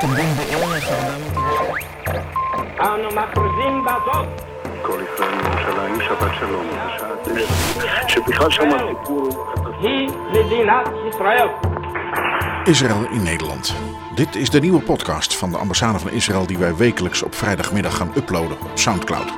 [0.00, 1.78] תמרון בערך 400
[2.80, 4.52] אנו מכריזים בזאת
[4.82, 9.68] כל ישראל מירושלים, שבת שלום, בשעה תשע, שבכלל שם הסיפור הוא...
[9.80, 11.48] היא מדינת ישראל.
[12.64, 13.74] Israël in Nederland.
[14.14, 17.96] Dit is de nieuwe podcast van de ambassade van Israël die wij wekelijks op vrijdagmiddag
[17.96, 19.32] gaan uploaden op Soundcloud.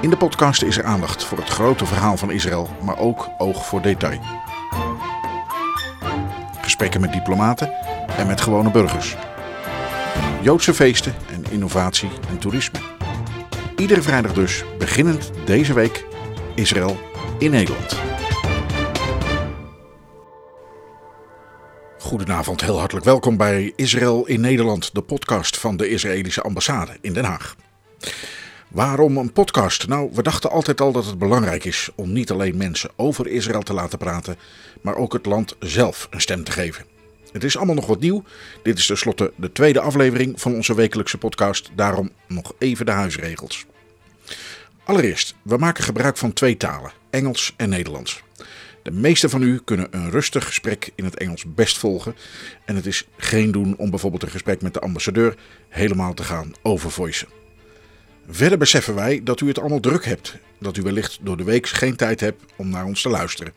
[0.00, 3.66] In de podcast is er aandacht voor het grote verhaal van Israël, maar ook oog
[3.66, 4.20] voor detail.
[6.60, 7.72] Gesprekken met diplomaten
[8.16, 9.16] en met gewone burgers.
[10.47, 12.79] Joodse feesten en innovatie en toerisme.
[13.77, 16.05] Iedere vrijdag dus, beginnend deze week,
[16.55, 16.97] Israël
[17.39, 17.99] in Nederland.
[21.99, 27.13] Goedenavond, heel hartelijk welkom bij Israël in Nederland, de podcast van de Israëlische ambassade in
[27.13, 27.55] Den Haag.
[28.67, 29.87] Waarom een podcast?
[29.87, 33.61] Nou, we dachten altijd al dat het belangrijk is om niet alleen mensen over Israël
[33.61, 34.37] te laten praten,
[34.81, 36.96] maar ook het land zelf een stem te geven.
[37.37, 38.23] Het is allemaal nog wat nieuw.
[38.63, 43.65] Dit is tenslotte de tweede aflevering van onze wekelijkse podcast, daarom nog even de huisregels.
[44.83, 48.23] Allereerst, we maken gebruik van twee talen, Engels en Nederlands.
[48.83, 52.15] De meeste van u kunnen een rustig gesprek in het Engels best volgen.
[52.65, 55.35] En het is geen doen om bijvoorbeeld een gesprek met de ambassadeur
[55.69, 57.27] helemaal te gaan overvoicen.
[58.29, 60.37] Verder beseffen wij dat u het allemaal druk hebt.
[60.59, 63.53] Dat u wellicht door de week geen tijd hebt om naar ons te luisteren.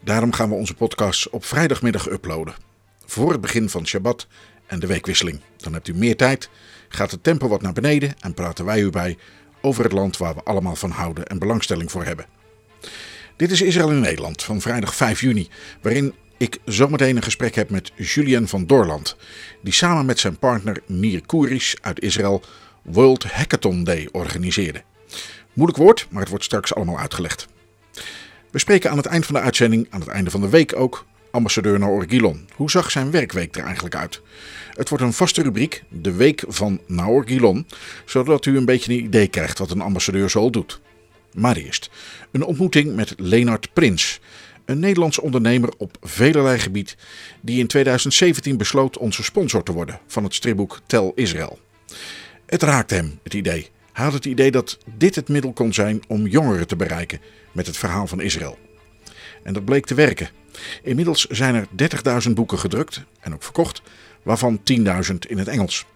[0.00, 2.70] Daarom gaan we onze podcasts op vrijdagmiddag uploaden.
[3.12, 4.26] Voor het begin van Shabbat
[4.66, 5.40] en de weekwisseling.
[5.56, 6.48] Dan hebt u meer tijd,
[6.88, 9.16] gaat het tempo wat naar beneden en praten wij u bij
[9.60, 12.26] over het land waar we allemaal van houden en belangstelling voor hebben.
[13.36, 15.48] Dit is Israël in Nederland van vrijdag 5 juni,
[15.82, 19.16] waarin ik zometeen een gesprek heb met Julien van Dorland,
[19.62, 22.42] die samen met zijn partner Nir Kourish uit Israël
[22.82, 24.82] World Hackathon Day organiseerde.
[25.52, 27.46] Moeilijk woord, maar het wordt straks allemaal uitgelegd.
[28.50, 31.06] We spreken aan het eind van de uitzending, aan het einde van de week ook,
[31.32, 32.48] ambassadeur Naor Gilon.
[32.54, 34.20] Hoe zag zijn werkweek er eigenlijk uit?
[34.74, 37.66] Het wordt een vaste rubriek, de week van Naor Gilon,
[38.04, 40.80] zodat u een beetje een idee krijgt wat een ambassadeur zoal doet.
[41.34, 41.90] Maar eerst,
[42.30, 44.20] een ontmoeting met Leenart Prins,
[44.64, 46.96] een Nederlands ondernemer op velerlei gebied,
[47.40, 51.58] die in 2017 besloot onze sponsor te worden van het stripboek Tel Israël.
[52.46, 53.70] Het raakte hem, het idee.
[53.92, 57.20] Hij had het idee dat dit het middel kon zijn om jongeren te bereiken
[57.52, 58.58] met het verhaal van Israël.
[59.42, 60.28] En dat bleek te werken.
[60.82, 61.66] Inmiddels zijn er
[62.26, 63.82] 30.000 boeken gedrukt en ook verkocht,
[64.22, 64.84] waarvan 10.000
[65.28, 65.86] in het Engels.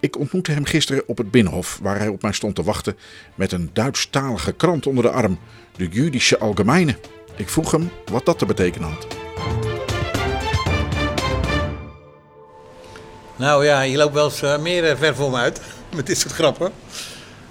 [0.00, 2.96] Ik ontmoette hem gisteren op het Binnenhof, waar hij op mij stond te wachten
[3.34, 5.38] met een Duitsstalige krant onder de arm,
[5.76, 6.96] de Jüdische Allgemeine.
[7.36, 9.06] Ik vroeg hem wat dat te betekenen had.
[13.36, 15.60] Nou ja, je loopt wel eens eh, meer eh, ver voor me uit
[15.96, 16.72] met dit soort grappen.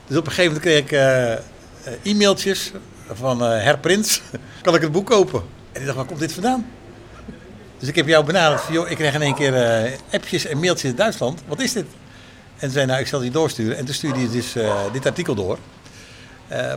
[0.07, 2.71] Dus op een gegeven moment kreeg ik eh, e-mailtjes
[3.11, 4.21] van eh Her Prins.
[4.61, 5.41] kan ik het boek kopen?
[5.71, 6.65] En ik dacht, waar komt dit vandaan?
[7.79, 8.61] Dus ik heb jou benaderd.
[8.61, 11.41] van, Joh, ik kreeg in één keer eh, appjes en mailtjes in Duitsland.
[11.47, 11.85] Wat is dit?
[12.57, 13.77] En ze zei, nou, ik zal die doorsturen.
[13.77, 15.57] En toen stuurde je dus eh, dit artikel door.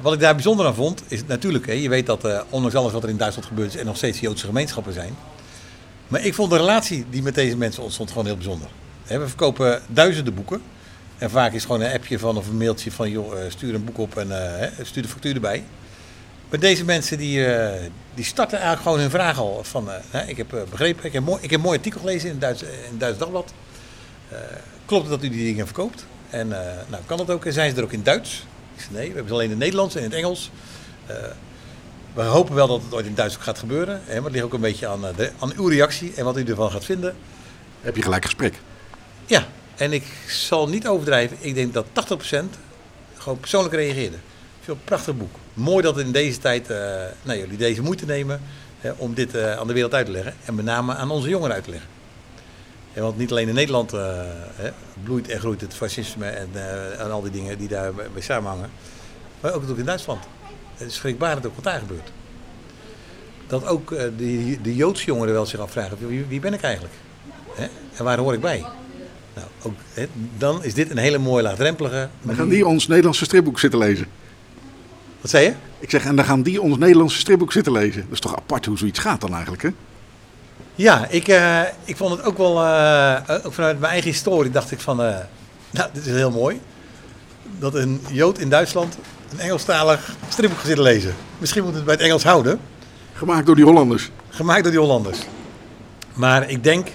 [0.02, 3.02] Wat ik daar bijzonder aan vond, is natuurlijk, hè, je weet dat ondanks alles wat
[3.02, 5.16] er in Duitsland gebeurt er nog steeds Joodse gemeenschappen zijn.
[6.08, 8.68] Maar ik vond de relatie die met deze mensen ontstond gewoon heel bijzonder.
[9.06, 10.62] We verkopen duizenden boeken.
[11.18, 13.98] En vaak is gewoon een appje van of een mailtje van, joh, stuur een boek
[13.98, 14.28] op en
[14.82, 15.64] stuur de factuur erbij.
[16.48, 20.36] Maar deze mensen die, eh, die starten eigenlijk gewoon hun vraag al van, eh, ik
[20.36, 22.62] heb eh, begrepen, ik heb, mooi, ik heb een mooi artikel gelezen in het Duits,
[22.62, 23.52] in het Duits Dagblad.
[24.84, 26.06] Klopt het dat u die dingen verkoopt?
[26.30, 26.48] En
[26.88, 27.44] nou, kan dat ook?
[27.44, 28.46] En zijn ze er ook in Duits?
[28.74, 30.50] Ik zei, nee, we hebben ze alleen in het Nederlands en in het Engels.
[32.14, 34.00] We hopen wel dat het ooit in Duits ook gaat gebeuren.
[34.04, 36.44] Hè, maar het ligt ook een beetje aan, de, aan uw reactie en wat u
[36.44, 37.16] ervan gaat vinden.
[37.80, 38.60] Heb je gelijk gesprek?
[39.26, 41.36] Ja, en ik zal niet overdrijven.
[41.40, 41.86] Ik denk dat
[42.34, 42.44] 80%
[43.16, 44.16] gewoon persoonlijk reageerde.
[44.68, 45.34] Een prachtig boek.
[45.54, 46.78] Mooi dat in deze tijd eh,
[47.22, 48.40] nou, jullie deze moeite nemen
[48.96, 50.34] om dit eh, aan de wereld uit te leggen.
[50.44, 51.88] En met name aan onze jongeren uit te leggen.
[52.94, 54.20] Want niet alleen in Nederland eh,
[55.04, 56.48] bloeit en groeit het fascisme en,
[56.98, 58.70] en al die dingen die bij samenhangen.
[59.40, 60.24] Maar ook natuurlijk in Duitsland.
[60.74, 62.12] Het is schrikbarend ook wat daar gebeurt.
[63.46, 66.94] Dat ook de, de Joodse jongeren wel zich afvragen, wie, wie ben ik eigenlijk?
[67.54, 67.66] Hè?
[67.96, 68.64] En waar hoor ik bij?
[69.34, 70.06] Nou, ook, hè,
[70.38, 72.08] dan is dit een hele mooie laagdrempelige.
[72.22, 74.06] Dan gaan die ons Nederlandse stripboek zitten lezen.
[75.28, 75.54] Wat zei je?
[75.78, 78.02] Ik zeg, en dan gaan die ons Nederlandse stripboek zitten lezen.
[78.02, 79.68] Dat is toch apart hoe zoiets gaat dan eigenlijk, hè?
[80.74, 84.70] Ja, ik, eh, ik vond het ook wel, eh, ook vanuit mijn eigen historie dacht
[84.70, 85.16] ik van, eh,
[85.70, 86.60] nou, dit is heel mooi.
[87.58, 88.98] Dat een Jood in Duitsland
[89.32, 91.14] een Engelstalig stripboek gaat zitten lezen.
[91.38, 92.60] Misschien moet het bij het Engels houden,
[93.12, 94.10] Gemaakt door die Hollanders.
[94.28, 95.18] gemaakt door die Hollanders.
[96.14, 96.88] Maar ik denk,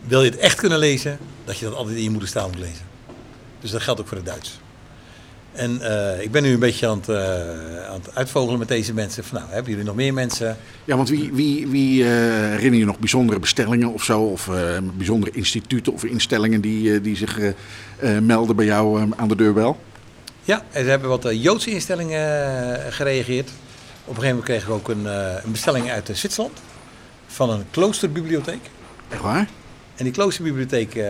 [0.00, 2.86] wil je het echt kunnen lezen, dat je dat altijd in je moederstaal moet lezen.
[3.60, 4.59] Dus dat geldt ook voor het Duits.
[5.60, 8.94] En eh, ik ben nu een beetje aan het, eh, aan het uitvogelen met deze
[8.94, 9.24] mensen.
[9.24, 10.56] Van, nou, hebben jullie nog meer mensen?
[10.84, 14.20] Ja, want wie, wie, wie eh, herinner je nog bijzondere bestellingen of zo?
[14.20, 14.50] Of
[14.94, 17.38] bijzondere instituten of instellingen die, die zich
[18.22, 19.78] melden bij jou aan de deurbel?
[20.42, 23.48] Ja, er hebben wat Joodse instellingen gereageerd.
[24.04, 25.04] Op een gegeven moment kreeg ik ook een,
[25.44, 26.58] een bestelling uit Zwitserland.
[27.26, 28.70] Van een kloosterbibliotheek.
[29.08, 29.48] Echt waar?
[30.00, 31.04] En die kloosterbibliotheek, eh,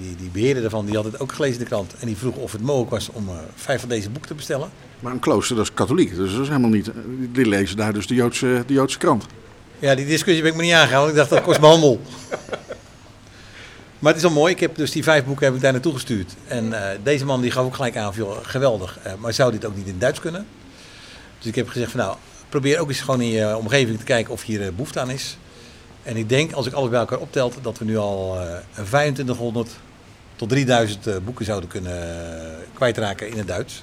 [0.00, 1.94] die, die beheerder daarvan, die had het ook gelezen in de krant.
[2.00, 4.70] En die vroeg of het mogelijk was om eh, vijf van deze boeken te bestellen.
[5.00, 6.16] Maar een klooster, dat is katholiek.
[6.16, 6.90] Dus dat is helemaal niet...
[7.32, 9.26] Die lezen daar dus de Joodse, de Joodse krant.
[9.78, 12.00] Ja, die discussie ben ik me niet aangegaan, want ik dacht dat kost me handel.
[13.98, 15.92] Maar het is al mooi, ik heb dus die vijf boeken heb ik daar naartoe
[15.92, 16.34] gestuurd.
[16.46, 19.52] En eh, deze man die gaf ook gelijk aan, van, joh, geweldig, eh, maar zou
[19.52, 20.46] dit ook niet in Duits kunnen?
[21.38, 22.16] Dus ik heb gezegd van nou,
[22.48, 25.36] probeer ook eens gewoon in je omgeving te kijken of hier eh, behoefte aan is.
[26.02, 28.84] En ik denk, als ik alles bij elkaar optelt, dat we nu al eh, een
[28.84, 29.70] 2500
[30.36, 33.82] tot 3000 eh, boeken zouden kunnen eh, kwijtraken in het Duits.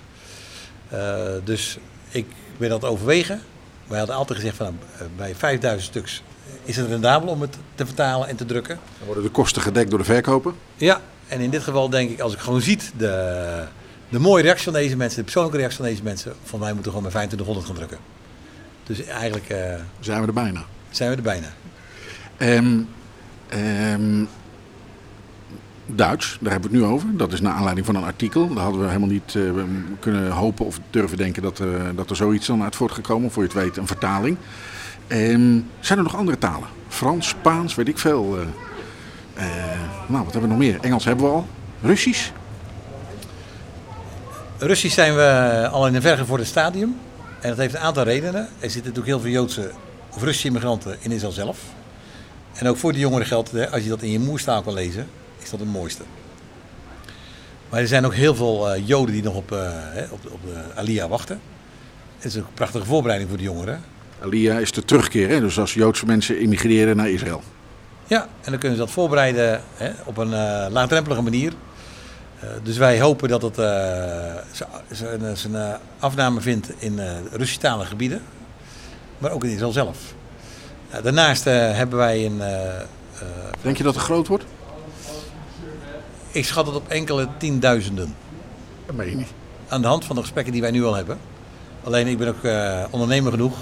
[0.90, 1.78] Eh, dus
[2.10, 2.26] ik
[2.58, 3.42] ben dat overwegen.
[3.88, 4.78] Wij hadden altijd gezegd van nou,
[5.12, 6.24] eh, bij 5000 stuks
[6.64, 8.80] is het rendabel om het te vertalen en te drukken.
[8.98, 10.54] Dan worden de kosten gedekt door de verkoper.
[10.76, 13.64] Ja, en in dit geval denk ik, als ik gewoon ziet de,
[14.10, 16.92] de mooie reactie van deze mensen, de persoonlijke reactie van deze mensen, van wij moeten
[16.92, 17.98] gewoon met 2500 gaan drukken.
[18.84, 20.64] Dus eigenlijk eh, Zijn we er bijna.
[20.90, 21.48] zijn we er bijna.
[22.38, 22.80] Ehm,
[23.50, 24.24] ehm,
[25.86, 27.18] Duits, daar hebben we het nu over.
[27.18, 28.48] Dat is naar aanleiding van een artikel.
[28.54, 29.42] Daar hadden we helemaal niet eh,
[30.00, 31.62] kunnen hopen of durven denken dat,
[31.96, 33.32] dat er zoiets dan uit voortgekomen.
[33.32, 34.38] Voor je het weet, een vertaling.
[35.08, 36.68] Ehm, zijn er nog andere talen?
[36.88, 38.38] Frans, Spaans, weet ik veel.
[38.38, 38.42] eh,
[39.46, 40.78] eh, nou, wat hebben we nog meer?
[40.82, 41.48] Engels hebben we al.
[41.82, 42.30] Russisch?
[44.58, 46.96] Russisch zijn we al in een vergevorderd stadium.
[47.42, 48.42] En dat heeft een aantal redenen.
[48.42, 49.72] Er zitten natuurlijk heel veel Joodse
[50.14, 51.60] of Russische immigranten in Israël zelf.
[52.58, 55.08] En ook voor de jongeren geldt, hè, als je dat in je moerstaal kan lezen,
[55.44, 56.04] is dat het mooiste.
[57.70, 60.64] Maar er zijn ook heel veel eh, Joden die nog op, hè, op, op de
[60.76, 61.40] Aliyah wachten.
[62.16, 63.84] Het is ook een prachtige voorbereiding voor de jongeren.
[64.22, 65.40] Aliyah is de terugkeer, hè?
[65.40, 67.42] dus als Joodse mensen immigreren naar Israël.
[68.08, 71.54] Ja, en dan kunnen ze dat voorbereiden hè, op een eh, laagdrempelige manier.
[72.64, 73.56] Dus wij hopen dat het
[74.92, 77.00] zijn, afname vindt in
[77.32, 78.22] Russisch-talige gebieden,
[79.18, 79.98] maar ook in Israël zelf.
[80.92, 82.82] Nou, daarnaast eh, hebben wij een, eh, eh,
[83.62, 84.44] Denk je dat het groot wordt?
[86.32, 88.16] ik schat het op enkele tienduizenden.
[88.86, 89.32] Dat meen je niet.
[89.68, 91.18] Aan de hand van de gesprekken die wij nu al hebben.
[91.84, 92.44] Alleen ik ben ook
[92.92, 93.58] ondernemer genoeg.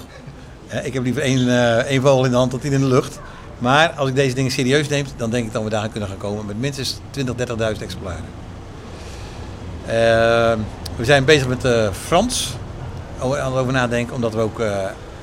[0.82, 1.48] Ik heb liever één,
[1.86, 3.18] één vogel in de hand dan tien in de lucht.
[3.58, 6.18] Maar als ik deze dingen serieus neem, dan denk ik dat we daar kunnen gaan
[6.18, 7.22] komen met minstens 20.000,
[7.76, 8.24] 30.000 exemplaren.
[10.96, 12.54] We zijn bezig met eh, Frans.
[13.20, 14.60] O- aan het over nadenken, omdat we ook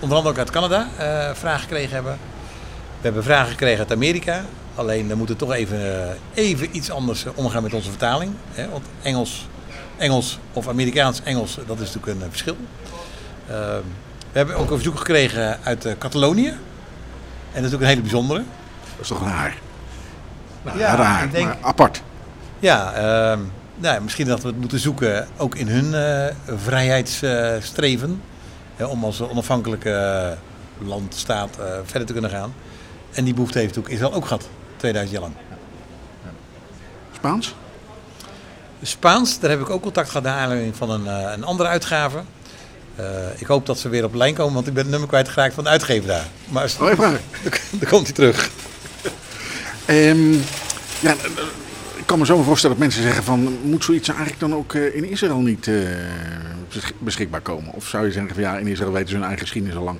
[0.04, 2.18] onder andere ook uit Canada eh, vragen gekregen hebben.
[2.98, 4.42] We hebben vragen gekregen uit Amerika.
[4.76, 8.32] Alleen dan moeten we toch even, eh, even iets anders eh, omgaan met onze vertaling.
[8.52, 8.70] Hè?
[8.70, 9.48] Want Engels,
[9.98, 12.58] Engels of Amerikaans-Engels, dat is natuurlijk een verschil.
[13.48, 13.56] Eh,
[14.32, 16.48] we hebben ook een verzoek gekregen uit Catalonië.
[17.54, 18.40] En dat is ook een hele bijzondere.
[18.40, 19.58] Dat is toch raar?
[20.64, 22.02] Nou, Ja, raar, ik denk- maar apart.
[22.60, 23.40] Ja, ehm,
[23.76, 25.94] nou, misschien dat we het moeten zoeken ook in hun
[26.58, 28.22] vrijheidsstreven.
[28.78, 32.54] Om als onafhankelijke eh, land, staat eh, verder te kunnen gaan.
[33.12, 34.48] En die behoefte heeft ook Israël ook gehad,
[34.78, 35.36] 2000 jaar lang.
[37.16, 37.56] Spaans?
[38.82, 42.22] Spaans, daar heb ik ook contact gehad naar aanleiding van een, eh, een andere uitgave.
[43.38, 45.64] Ik hoop dat ze weer op lijn komen, want ik ben het nummer kwijtgeraakt van
[45.64, 46.28] de uitgever daar.
[46.50, 47.20] Maar als- Oh, vragen.
[47.80, 48.50] dan komt hij terug.
[49.86, 50.32] Ehm,
[51.00, 51.14] ja,
[51.96, 53.58] ik kan me zo voorstellen dat mensen zeggen van...
[53.64, 55.70] moet zoiets eigenlijk dan ook in Israël niet
[56.98, 57.74] beschikbaar komen?
[57.74, 60.00] Of zou je zeggen van ja, in Israël weten ze hun eigen geschiedenis al lang?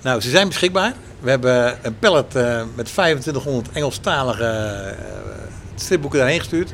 [0.00, 0.94] Nou, ze zijn beschikbaar.
[1.20, 4.98] We hebben een pallet eh, met 2500 Engelstalige eh,
[5.74, 6.72] stripboeken daarheen gestuurd.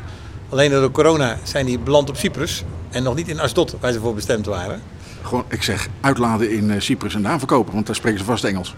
[0.49, 4.00] Alleen door corona zijn die beland op Cyprus en nog niet in Asdod, waar ze
[4.00, 4.83] voor bestemd waren.
[5.23, 8.45] Gewoon, ik zeg, uitladen in eh, Cyprus en daar verkopen, want daar spreken ze vast
[8.45, 8.75] Engels.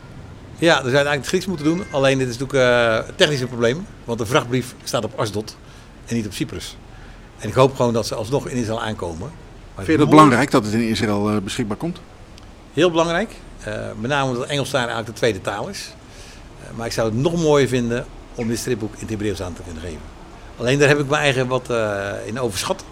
[0.59, 1.83] Ja, dus eigenlijk het Grieks moeten doen.
[1.91, 5.57] Alleen dit is natuurlijk eh, een technisch probleem, want de vrachtbrief staat op Asdod
[6.07, 6.77] en niet op Cyprus.
[7.39, 9.31] En ik hoop gewoon dat ze alsnog in Israël aankomen.
[9.75, 12.01] Vind je dat belangrijk dat het in Israël eh, beschikbaar komt?
[12.73, 13.31] Heel belangrijk.
[13.61, 15.95] Eh, met name omdat Engels daar eigenlijk de tweede taal is.
[16.61, 19.53] Eh, maar ik zou het nog mooier vinden om dit stripboek in het Hebreeuws aan
[19.53, 20.01] te kunnen geven.
[20.59, 21.73] Alleen daar heb ik mijn eigen wat
[22.25, 22.85] in overschat.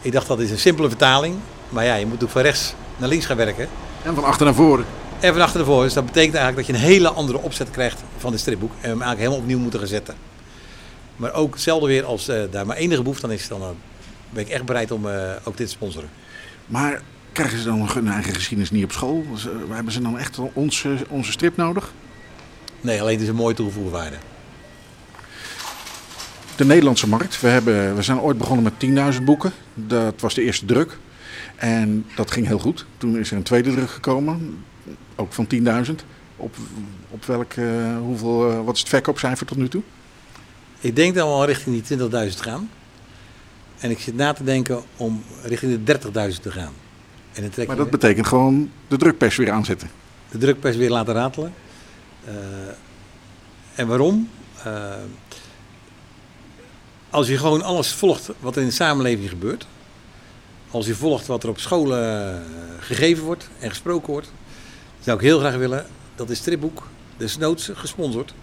[0.00, 1.34] Ik dacht dat is een simpele vertaling.
[1.68, 3.68] Maar ja, je moet ook van rechts naar links gaan werken.
[4.02, 4.84] En van achter naar voren.
[5.20, 5.84] En van achter naar voren.
[5.84, 8.70] Dus dat betekent eigenlijk dat je een hele andere opzet krijgt van dit stripboek.
[8.70, 10.14] En we hem eigenlijk helemaal opnieuw moeten gaan zetten.
[11.16, 13.48] Maar ook hetzelfde weer als daar maar enige behoefte aan is.
[13.48, 13.76] Dan
[14.30, 16.08] ben ik echt bereid om eh, ook dit te sponsoren.
[16.66, 19.24] Maar krijgen ze dan hun eigen geschiedenis niet op school?
[19.34, 21.92] Eh, hebben ze dan echt onze, onze strip nodig?
[22.80, 24.16] Nee, alleen het is een mooie toegevoegde waarde.
[26.56, 27.40] de Nederlandse markt.
[27.40, 29.52] We, hebben, we zijn ooit begonnen met 10.000 boeken.
[29.74, 30.98] Dat was de eerste druk.
[31.56, 32.86] En dat ging heel goed.
[32.98, 34.64] Toen is er een tweede druk gekomen,
[35.16, 35.94] ook van 10.000.
[36.36, 36.56] Op,
[37.10, 39.82] op welk, eh, hoeveel, wat is het verkoopcijfer tot nu toe?
[40.80, 41.98] Ik denk dat we al richting die
[42.30, 42.70] 20.000 gaan.
[43.78, 45.98] En ik zit na te denken om richting de
[46.32, 46.72] 30.000 te gaan.
[47.32, 49.90] En dan trek Maar dat betekent gewoon de drukpers weer aanzetten.
[50.30, 51.54] de drukpers weer laten ratelen.
[52.24, 52.34] Eh,
[53.74, 54.28] en waarom?
[54.64, 54.94] Eh,
[57.10, 59.66] als je gewoon alles volgt wat er in de samenleving gebeurt.
[60.70, 62.40] Als je volgt wat er op scholen eh,
[62.80, 64.32] gegeven wordt en gesproken wordt.
[65.00, 66.82] Zou ik heel graag willen dat dit stripboek,
[67.16, 68.34] desnoods gesponsord,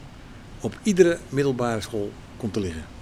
[0.59, 2.94] op iedere middelbare school komt te liggen.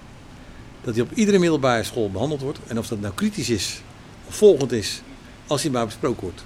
[0.83, 2.59] Dat hij op iedere middelbare school behandeld wordt.
[2.67, 3.81] En of dat nou kritisch is
[4.27, 5.01] of volgend is,
[5.47, 6.43] als hij maar besproken wordt.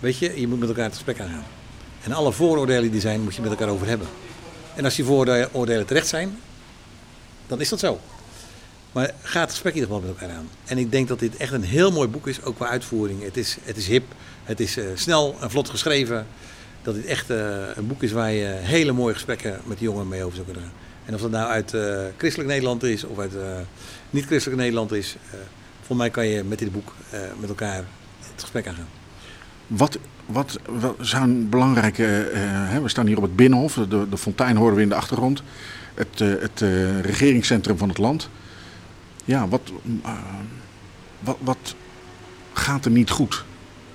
[0.00, 1.44] Weet je, je moet met elkaar het gesprek aangaan.
[2.02, 4.06] En alle vooroordelen die zijn, moet je met elkaar over hebben.
[4.74, 6.38] En als die vooroordelen terecht zijn,
[7.46, 8.00] dan is dat zo.
[8.92, 10.48] Maar ga het gesprek in ieder geval met elkaar aan.
[10.64, 13.22] En ik denk dat dit echt een heel mooi boek is, ook qua uitvoering.
[13.22, 14.04] Het is, het is hip,
[14.44, 16.26] het is eh, snel en vlot geschreven.
[16.82, 20.22] Dat dit echt eh, een boek is waar je hele mooie gesprekken met jongeren mee
[20.22, 20.72] over zou kunnen gaan.
[21.10, 23.32] En of dat nou uit eh, christelijk Nederland is of uit
[24.10, 25.16] niet-christelijk Nederland is.
[25.76, 26.94] volgens mij kan je met dit boek
[27.40, 27.76] met elkaar
[28.32, 28.88] het gesprek aangaan.
[29.66, 32.22] Wat, wat, wat zijn belangrijke.
[32.22, 33.74] eh, hè, we staan hier op het Binnenhof.
[33.74, 35.42] De, de fontein horen we in de achtergrond.
[35.94, 38.28] Het, eh, het eh, regeringscentrum van het land.
[39.24, 40.12] Ja, wat, eh,
[41.20, 41.74] wat, wat
[42.52, 43.44] gaat er niet goed?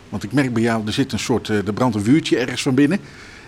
[0.09, 1.49] Want ik merk bij jou, er zit een soort.
[1.49, 2.99] eh, er brandt een vuurtje ergens van binnen.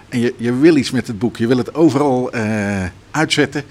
[0.09, 1.37] En je, je wil iets met het boek.
[1.37, 2.85] Je wil het overal eh,
[3.17, 3.63] uitzetten.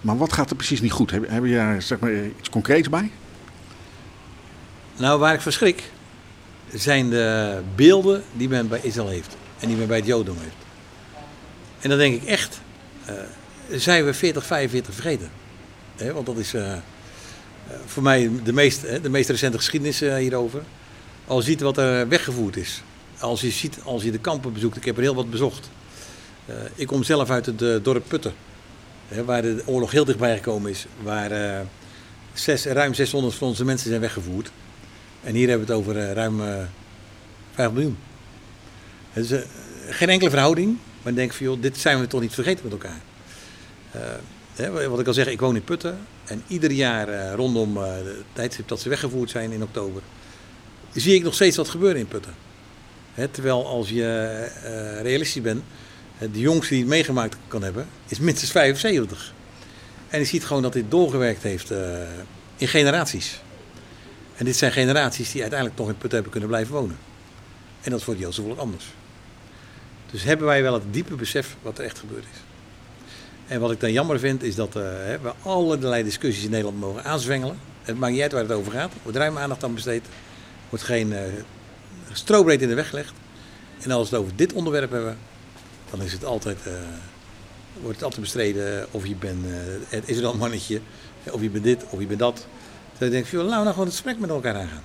[0.00, 1.10] Maar wat gaat er precies niet goed?
[1.10, 3.10] Heb, heb je daar zeg maar, iets concreets bij?
[4.96, 5.90] Nou, waar ik van schrik,
[6.72, 9.36] zijn de beelden die men bij Israël heeft.
[9.60, 10.56] En die men bij het Jodendom heeft.
[11.80, 12.60] En dan denk ik echt,
[13.04, 13.14] eh,
[13.70, 15.30] zijn we 40, 45 vergeten.
[15.96, 16.80] Want dat is eh, eh,
[17.86, 20.62] voor mij de meest, de meest recente geschiedenis eh, hierover.
[21.28, 22.82] Je ziet wat er weggevoerd is.
[23.18, 25.70] Als je, ziet, als je de kampen bezoekt, ik heb er heel wat bezocht.
[26.74, 28.32] Ik kom zelf uit het dorp Putten.
[29.24, 30.86] Waar de oorlog heel dichtbij gekomen is.
[31.02, 31.60] Waar eh,
[32.64, 34.50] ruim 600 van onze mensen zijn weggevoerd.
[35.22, 36.64] En hier hebben we het over eh, ruim eh
[37.54, 37.98] 5 miljoen.
[39.10, 39.40] Het is eh,
[39.88, 42.64] geen enkele verhouding, maar dan denk ik van joh, dit zijn we toch niet vergeten
[42.64, 43.00] met elkaar.
[43.90, 44.00] Eh,
[44.54, 47.94] hè, wat ik al zeg, ik woon in Putten en ieder jaar eh, rondom eh
[47.94, 50.02] het tijdstip dat ze weggevoerd zijn in oktober,
[50.94, 52.34] zie ik nog steeds wat gebeuren in Putten.
[53.14, 55.66] Hè, terwijl als je eh, realistisch bent, eh,
[56.18, 59.32] de jongste die het meegemaakt kan hebben, is minstens 75.
[60.08, 61.78] En je ziet gewoon dat dit doorgewerkt heeft eh,
[62.56, 63.40] in generaties.
[64.36, 66.96] En dit zijn generaties die uiteindelijk toch in Putten hebben kunnen blijven wonen.
[67.82, 68.84] En dat is voor het Joodse anders.
[70.10, 72.40] Dus hebben wij wel het diepe besef wat er echt gebeurd is.
[73.46, 74.82] En wat ik dan jammer vind, is dat eh,
[75.22, 77.58] we allerlei discussies in Nederland mogen aanzwengelen.
[77.82, 78.92] Het maakt niet uit waar het over gaat.
[79.02, 80.04] Wordt ruim aandacht aan besteed.
[80.68, 81.22] Wordt geen eh
[82.12, 83.12] strobreed in de weg gelegd.
[83.82, 85.18] En als we het over dit onderwerp hebben,
[85.92, 86.72] dan is het altijd, eh,
[87.80, 89.50] wordt het altijd bestreden of je bent eh,
[89.88, 90.80] het Israël mannetje,
[91.30, 92.46] of je bent dit, of je bent dat.
[92.98, 94.82] Dus ik denk, joh, laten we nou gewoon het gesprek met elkaar aangaan.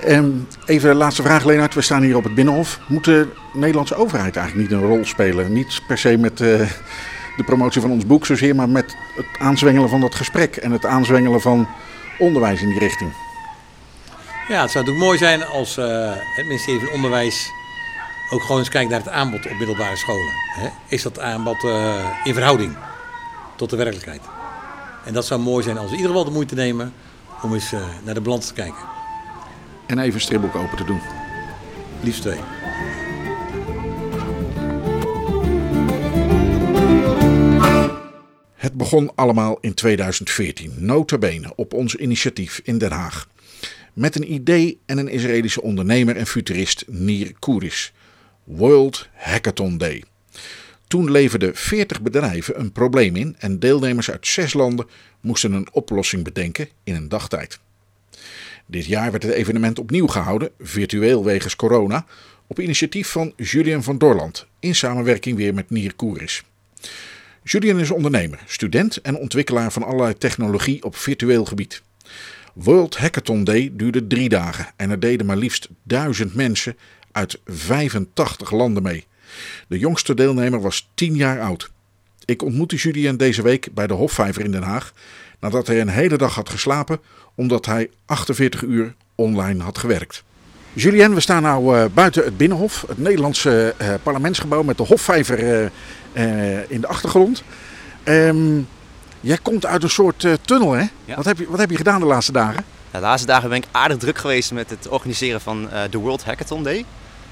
[0.00, 0.30] Ehm,
[0.66, 1.74] even de laatste vraag, Leenaert.
[1.74, 2.80] We staan hier op het Binnenhof.
[2.88, 5.52] Moet de Nederlandse overheid eigenlijk niet een rol spelen?
[5.52, 6.70] Niet per se met eh,
[7.36, 10.86] de promotie van ons boek zozeer, maar met het aanzwengelen van dat gesprek en het
[10.86, 11.68] aanzwengelen van
[12.18, 13.12] onderwijs in die richting.
[14.48, 15.76] Ja, het zou natuurlijk mooi zijn als
[16.36, 17.50] het ministerie van Onderwijs
[18.30, 20.32] ook gewoon eens kijkt naar het aanbod op middelbare scholen.
[20.34, 20.68] Hè?
[20.88, 22.76] Is dat aanbod eh, in verhouding
[23.56, 24.22] tot de werkelijkheid?
[25.04, 26.92] En dat zou mooi zijn als we in ieder geval de moeite nemen
[27.42, 28.84] om eens eh, naar de balans te kijken.
[29.86, 31.00] En even een stripboek open te doen.
[32.00, 32.38] Liefst twee.
[38.54, 43.28] Het begon allemaal in 2014, notabene op ons initiatief in Den Haag.
[43.92, 47.92] Met een idee en een Israëlische ondernemer en futurist Nir Kouris.
[48.56, 50.04] World Hackathon Day.
[50.86, 54.88] Toen leverden 40 bedrijven een probleem in en deelnemers uit zes landen
[55.20, 57.58] moesten een oplossing bedenken in een dagtijd.
[58.66, 62.06] Dit jaar werd het evenement opnieuw gehouden, virtueel wegens corona,
[62.46, 66.42] op initiatief van Julian van Dorland, in samenwerking weer met Nier Kouris.
[67.42, 71.82] Julian is ondernemer, student en ontwikkelaar van allerlei technologie op virtueel gebied.
[72.54, 76.76] World Hackathon Day duurde drie dagen en er deden maar liefst duizend mensen
[77.12, 79.06] uit 85 landen mee.
[79.68, 81.70] De jongste deelnemer was 10 jaar oud.
[82.24, 84.92] Ik ontmoette Julian deze week bij de Hofvijver in Den Haag
[85.40, 87.00] nadat hij een hele dag had geslapen
[87.34, 90.24] omdat hij 48 uur online had gewerkt.
[90.72, 95.70] Julien, we staan nu uh, buiten het Binnenhof, het Nederlandse uh, parlementsgebouw met de Hofvijver
[96.12, 97.42] uh, in de achtergrond.
[98.04, 98.66] Um,
[99.20, 100.84] Jij komt uit een soort eh, tunnel, hè?
[101.04, 101.16] Ja.
[101.16, 102.64] Wat, heb je, wat heb je gedaan de laatste dagen?
[102.90, 106.24] De laatste dagen ben ik aardig druk geweest met het organiseren van eh, de World
[106.24, 106.84] Hackathon Day.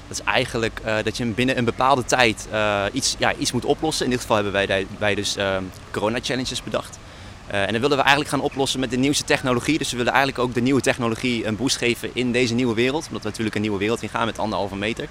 [0.09, 3.65] Dat is eigenlijk eh, dat je binnen een bepaalde tijd eh, iets, ja, iets moet
[3.65, 4.05] oplossen.
[4.05, 6.99] In dit geval hebben wij, wij- dus ehm, corona-challenges bedacht.
[7.47, 9.77] Eh, en dat wilden we eigenlijk gaan oplossen met de nieuwste technologie.
[9.77, 13.05] Dus we willen eigenlijk ook de nieuwe technologie een boost geven in deze nieuwe wereld.
[13.07, 15.07] Omdat we natuurlijk een nieuwe wereld in gaan met anderhalve meter.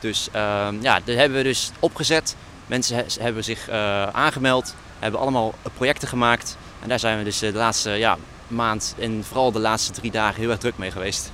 [0.00, 2.36] Dus ehm, ja, dat hebben we dus opgezet.
[2.66, 3.68] Mensen he- hebben zich
[4.12, 6.56] aangemeld, hebben allemaal projecten gemaakt.
[6.82, 8.16] En daar zijn we dus de laatste ja,
[8.48, 11.30] maand en vooral de laatste drie dagen heel erg druk mee geweest.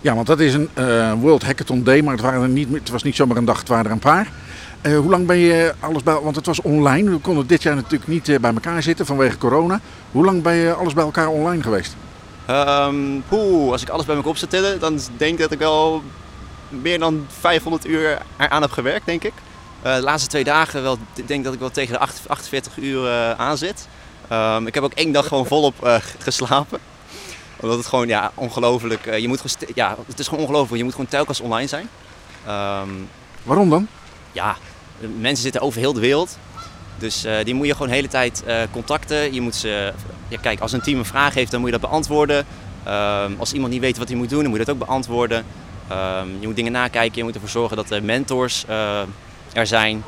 [0.00, 2.88] Ja, want dat is een eh, World Hackathon Day, maar het, waren er niet, het
[2.88, 4.30] was niet zomaar een dag, het waren er een paar.
[4.80, 7.74] Eh, hoe lang ben je alles bij, want het was online, we konden dit jaar
[7.74, 9.80] natuurlijk niet eh, bij elkaar zitten vanwege corona.
[10.12, 11.96] Hoe lang ben je alles bij elkaar online geweest?
[13.28, 16.02] Poeh, als ik alles bij elkaar op zou dan denk ik dat ik wel
[16.68, 19.32] meer dan 500 uur eraan heb gewerkt, denk ik.
[19.82, 23.34] De laatste twee dagen wel, ik denk dat ik wel tegen de 8 48 uur
[23.36, 23.88] aan zit.
[24.28, 26.78] Ehm, ik heb ook één dag gewoon volop geslapen.
[27.60, 30.84] Omdat het gewoon, ja, ongelooflijk, eh, je moet gewoon, ja, het is gewoon ongelooflijk, je
[30.84, 31.88] moet gewoon telkens online zijn.
[32.46, 32.88] Ehm,
[33.42, 33.86] Waarom dan?
[34.32, 34.56] ja,
[35.18, 36.38] mensen zitten over heel de wereld.
[36.98, 39.34] Dus eh, die moet je gewoon de hele tijd eh, contacten.
[39.34, 39.92] Je moet ze,
[40.28, 42.46] ja, kijk, als een team een vraag heeft, dan moet je dat beantwoorden.
[42.84, 45.44] Ehm, als iemand niet weet wat hij moet doen, dan moet je dat ook beantwoorden.
[45.88, 48.64] Ehm, je moet dingen nakijken, je moet ervoor zorgen dat er mentors
[49.52, 50.04] er zijn.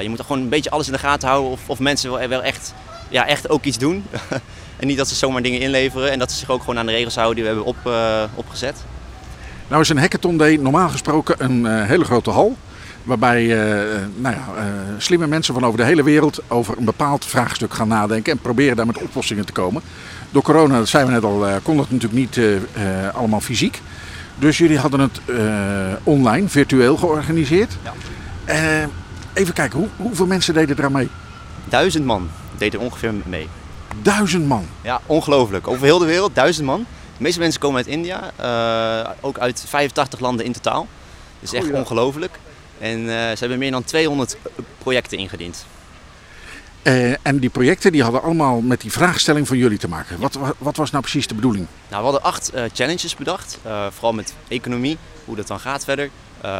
[0.00, 2.28] Je moet er gewoon een beetje alles in de gaten houden of, of mensen wel,
[2.28, 2.74] wel echt,
[3.08, 4.04] ja, echt ook iets doen.
[4.82, 6.92] en niet dat ze zomaar dingen inleveren en dat ze zich ook gewoon aan de
[6.92, 8.84] regels houden die we hebben op, eh, opgezet.
[9.68, 12.56] Nou is een Hackathon Day normaal gesproken een eh, hele grote hal.
[13.02, 14.44] Waarbij eh, nou ja,
[14.98, 18.76] slimme mensen van over de hele wereld over een bepaald vraagstuk gaan nadenken en proberen
[18.76, 19.82] daar met oplossingen te komen.
[20.30, 22.40] Door corona, dat zijn we net al, kon dat natuurlijk niet
[23.14, 23.80] allemaal fysiek.
[24.38, 25.20] Dus jullie hadden het
[26.02, 27.76] online, virtueel georganiseerd.
[27.82, 28.88] Ja.
[29.32, 31.08] Even kijken, hoe, hoeveel mensen deden er aan mee?
[31.64, 33.48] Duizend man deden er ongeveer mee.
[34.02, 34.66] Duizend man.
[34.82, 35.68] Ja, ongelooflijk.
[35.68, 36.86] Over heel de wereld, duizend man.
[37.16, 40.86] De meeste mensen komen uit India, eh, ook uit 85 landen in totaal.
[41.40, 42.38] Dat is echt ongelooflijk.
[42.78, 44.36] En eh, ze hebben meer dan 200
[44.78, 45.66] projecten ingediend.
[46.82, 50.18] Eh, en die projecten die hadden allemaal met die vraagstelling van jullie te maken.
[50.18, 51.66] Wat, wat, was nou precies de bedoeling?
[51.88, 53.58] Nou, we hadden acht challenges bedacht.
[53.90, 56.10] vooral met economie, hoe dat dan gaat verder.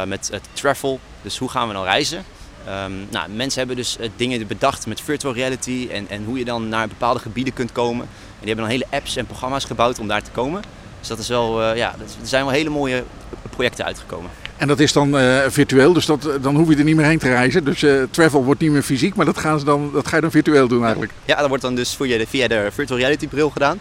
[0.07, 2.25] Met travel, dus hoe gaan we nou reizen.
[2.67, 6.45] Ehm, nou, mensen hebben dus eh, dingen bedacht met virtual reality en, en hoe je
[6.45, 8.01] dan naar bepaalde gebieden kunt komen.
[8.05, 10.61] En die hebben dan hele apps en programma's gebouwd om daar te komen.
[10.99, 13.03] Dus dat is wel, eh, ja, dat- er zijn wel hele mooie
[13.49, 14.29] projecten uitgekomen.
[14.57, 17.19] En dat is dan eh, virtueel, dus dat, dan hoef je er niet meer heen
[17.19, 17.63] te reizen.
[17.63, 20.31] Dus travel wordt niet meer fysiek, maar dat, gaan ze dan, dat ga je dan
[20.31, 21.11] virtueel doen eigenlijk.
[21.25, 23.79] Ja, dat wordt dan dus via de, via de virtual reality bril gedaan.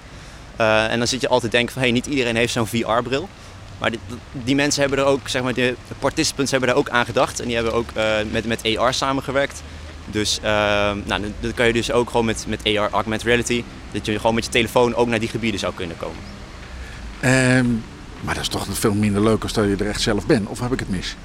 [0.90, 3.28] En dan zit je altijd te denken van, hey, niet iedereen heeft zo'n VR-bril.
[3.82, 4.00] Maar die,
[4.32, 7.40] die mensen hebben er ook, zeg maar, de participants hebben er ook aan gedacht.
[7.40, 9.62] En die hebben ook eh, met, met AR samengewerkt.
[10.10, 10.42] Dus eh,
[11.04, 14.34] nou, dan kan je dus ook gewoon met, met AR, augmented reality, dat je gewoon
[14.34, 16.16] met je telefoon ook naar die gebieden zou kunnen komen.
[17.20, 17.66] Ehm,
[18.20, 20.48] maar dat is toch veel minder leuk als dat je er echt zelf bent.
[20.48, 21.16] Of heb ik het mis?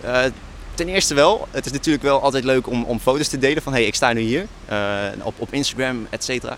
[0.00, 0.22] Eh,
[0.74, 1.48] ten eerste wel.
[1.50, 4.12] Het is natuurlijk wel altijd leuk om, om foto's te delen van hey, ik sta
[4.12, 4.46] nu hier.
[5.22, 6.56] op, op Instagram, et cetera.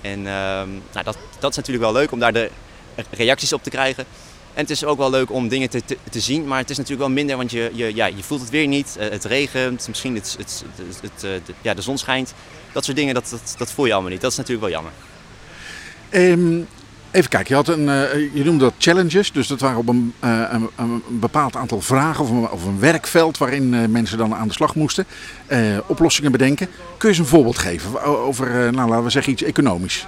[0.00, 2.50] En ehm, nou, dat, dat is natuurlijk wel leuk om daar de
[3.10, 4.04] reacties op te krijgen.
[4.54, 7.06] En het is ook wel leuk om dingen te, te, zien, maar het is natuurlijk
[7.06, 8.96] wel minder, want je, je, ja, je voelt het weer niet.
[8.98, 10.64] Eh, het regent, misschien het, het,
[11.00, 12.34] het, eh, de, ja, de zon schijnt.
[12.72, 14.20] Dat soort dingen, dat, dat, dat voel je allemaal niet.
[14.20, 14.92] Dat is natuurlijk wel jammer.
[16.08, 16.60] Ehm,
[17.10, 19.32] even kijken, je, had een, eh, je noemde dat challenges.
[19.32, 23.38] Dus dat waren op een, een, een bepaald aantal vragen of een, of een werkveld
[23.38, 25.06] waarin mensen dan aan de slag moesten.
[25.86, 26.66] oplossingen bedenken.
[26.66, 30.06] Kun je eens een voorbeeld geven over, nou, laten we zeggen, iets economisch?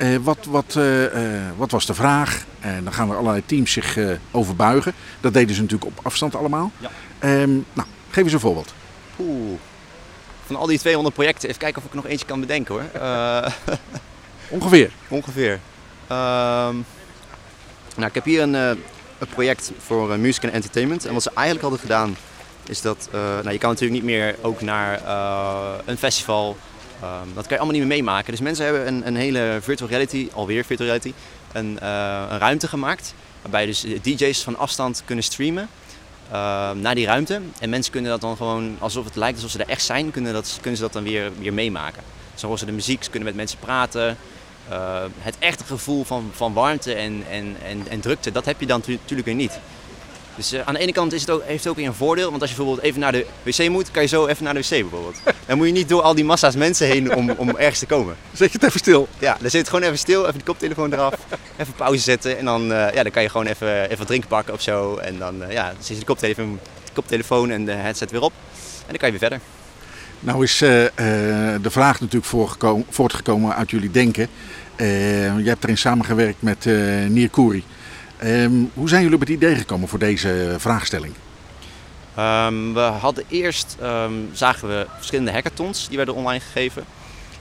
[0.00, 2.44] Eh, wat, wat, eh, eh, wat was de vraag?
[2.60, 3.98] En dan gaan er allerlei teams zich
[4.30, 4.92] over buigen.
[5.20, 6.70] Dat deden ze natuurlijk op afstand allemaal.
[6.78, 6.90] Ja.
[7.18, 8.74] Ehm, nou, geef eens een voorbeeld.
[9.18, 9.58] Oeh.
[10.46, 12.84] Van al die 200 projecten, even kijken of ik nog eentje kan bedenken hoor.
[14.58, 14.90] Ongeveer.
[15.08, 15.60] Ongeveer.
[16.06, 16.74] Ehm,
[17.96, 21.06] nou, ik heb hier een, een project voor music en entertainment.
[21.06, 22.16] En wat ze eigenlijk hadden gedaan
[22.68, 23.08] is dat...
[23.12, 25.00] nou, je kan natuurlijk niet meer ook naar
[25.84, 26.56] een festival.
[27.02, 28.30] Ehm, dat kan je allemaal niet meer meemaken.
[28.30, 31.12] Dus mensen hebben een, een hele virtual reality, alweer virtual reality,
[31.52, 33.14] een, eh, een ruimte gemaakt.
[33.42, 35.68] Waarbij dus DJ's van afstand kunnen streamen
[36.30, 37.40] ehm, naar die ruimte.
[37.60, 40.32] En mensen kunnen dat dan gewoon, alsof het lijkt alsof ze er echt zijn, kunnen,
[40.32, 42.02] dat, kunnen ze dat dan weer, weer meemaken.
[42.34, 44.16] Zo horen ze de muziek, ze kunnen met mensen praten.
[44.70, 48.66] Uh, het echte gevoel van, van warmte en, en, en, en drukte, dat heb je
[48.66, 49.58] dan natuurlijk weer niet.
[50.40, 52.30] Dus uh, aan de ene kant is het ook, heeft het ook weer een voordeel,
[52.30, 54.60] want als je bijvoorbeeld even naar de wc moet, kan je zo even naar de
[54.60, 55.20] wc bijvoorbeeld.
[55.46, 58.16] Dan moet je niet door al die massa's mensen heen om, om ergens te komen.
[58.32, 59.08] Zet je het even stil.
[59.18, 61.14] Ja, dan zit het gewoon even stil, even de koptelefoon eraf,
[61.56, 64.28] even pauze zetten en dan, uh, ja, dan kan je gewoon even, even wat drinken
[64.28, 64.96] pakken of zo.
[64.96, 68.32] En dan, ja, dan zet je de koptelefoon, de koptelefoon en de headset weer op
[68.80, 69.40] en dan kan je weer verder.
[70.20, 70.92] Nou is eh, eh,
[71.62, 72.32] de vraag natuurlijk
[72.88, 74.28] voortgekomen uit jullie denken.
[74.76, 76.74] Eh, je hebt erin samengewerkt met eh
[77.08, 77.64] Nier Koeri.
[78.20, 81.14] Ehm, hoe zijn jullie op het idee gekomen voor deze vraagstelling?
[82.14, 86.84] Ehm, we hadden eerst, ehm, zagen we verschillende hackathons die werden online gegeven.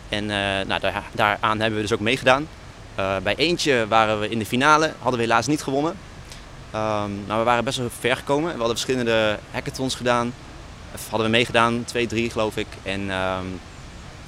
[0.10, 2.48] En eh, nou, daar, daaraan hebben we dus ook meegedaan.
[2.96, 5.96] Eh, bij eentje waren we in de finale, hadden we helaas niet gewonnen.
[7.28, 8.52] Maar we waren best wel ver gekomen.
[8.52, 10.34] We hadden verschillende hackathons gedaan.
[10.94, 12.68] Of hadden we meegedaan, twee, drie geloof ik.
[12.84, 13.06] En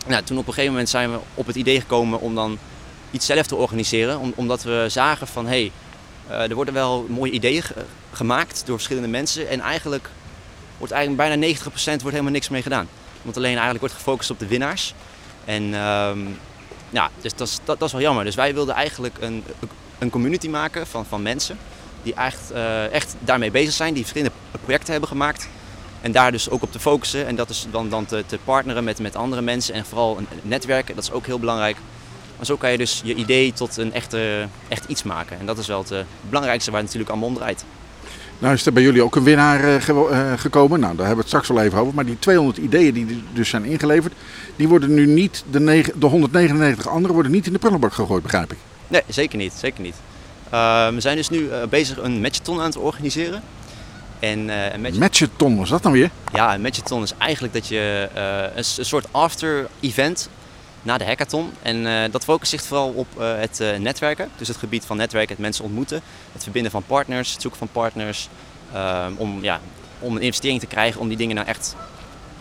[0.08, 2.58] nou, toen op een gegeven moment zijn we op het idee gekomen om dan
[3.12, 4.20] iets zelf te organiseren.
[4.20, 5.72] Om- omdat we zagen van hé, hey, eh,
[6.32, 9.50] er worden wel mooie ideeën ge- gemaakt door verschillende mensen.
[9.50, 10.10] En eigenlijk
[10.78, 12.88] wordt eigenlijk bijna 90% wordt helemaal niks mee gedaan.
[13.22, 14.94] Want alleen eigenlijk wordt gefocust op de winnaars.
[15.46, 16.20] En ehm,
[16.90, 18.24] ja, dus dat is, dat, is wel jammer.
[18.24, 19.44] Dus wij wilden eigenlijk een,
[20.00, 21.58] een community maken van, van mensen
[22.04, 25.50] die echt, eh, echt daarmee bezig zijn, die verschillende projecten hebben gemaakt.
[26.02, 27.28] En daar dus ook op te focussen.
[27.28, 30.96] En dat is dan, dan te, te partneren met, met andere mensen en vooral netwerken,
[30.96, 31.78] dat is ook heel belangrijk.
[32.42, 35.40] Maar zo kan je dus je idee tot een echte, echt iets maken.
[35.40, 36.00] En dat is wel het eh,
[36.30, 37.66] belangrijkste waar het natuurlijk allemaal om draait.
[38.40, 40.80] Nou is er bij jullie ook een winnaar eh, eh, gekomen.
[40.80, 41.94] Nou, daar hebben we het straks wel even over.
[41.94, 44.14] Maar die 200 ideeën die dus zijn ingeleverd,
[44.56, 48.24] die worden nu niet, de, negen- de 199 andere worden niet in de prullenbak gegooid,
[48.24, 48.58] begrijp ik.
[48.88, 49.54] Nee, zeker niet.
[49.54, 49.96] Zeker niet.
[50.50, 53.42] Eh, we zijn dus nu bezig een matchathon aan het organiseren.
[54.20, 56.10] En eh, een match- Matchathon, was dat nou weer?
[56.34, 58.08] ja, een matchathon is eigenlijk dat je
[58.56, 60.30] een soort after-event
[60.82, 61.52] na de hackathon.
[61.62, 64.30] En eh, dat focust zich vooral op eh, het eh, netwerken.
[64.38, 66.02] Dus het gebied van netwerken, het mensen ontmoeten.
[66.32, 68.30] Het verbinden van partners, het zoeken van partners.
[68.74, 69.60] eh, om, ja,
[70.00, 71.76] om een investering te krijgen, om die dingen nou echt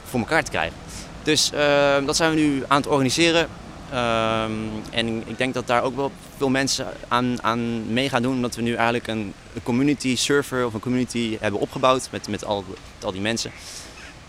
[0.05, 0.76] voor elkaar te krijgen.
[1.22, 3.48] Dus eh, dat zijn we nu aan het organiseren.
[3.92, 4.53] Ehm,
[4.90, 8.35] en ik denk dat daar ook wel veel mensen aan, aan mee gaan doen.
[8.35, 12.64] Omdat we nu eigenlijk een, community server of een community hebben opgebouwd met, met, al,
[13.03, 13.50] al die mensen.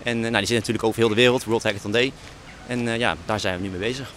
[0.03, 2.11] En nou, die zitten natuurlijk over heel de wereld, World Hackathon Day.
[2.71, 4.11] En eh, ja, daar zijn we nu mee bezig.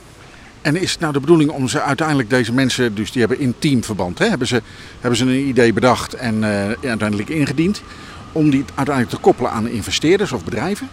[0.62, 3.54] En is het nou de bedoeling om ze uiteindelijk, deze mensen, dus die hebben in
[3.58, 4.62] teamverband, hè, hebben, ze,
[5.00, 7.82] hebben ze een idee bedacht en eh, uiteindelijk ingediend,
[8.32, 10.88] om die uiteindelijk te koppelen aan investeerders of bedrijven?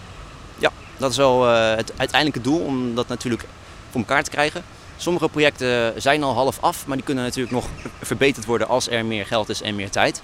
[0.57, 3.45] Ja, dat is wel eh, het uiteindelijke doel om dat natuurlijk
[3.89, 4.63] voor elkaar te krijgen.
[4.97, 7.67] Sommige projecten zijn al half af, maar die kunnen natuurlijk nog
[8.01, 10.21] verbeterd worden als er meer geld is en meer tijd.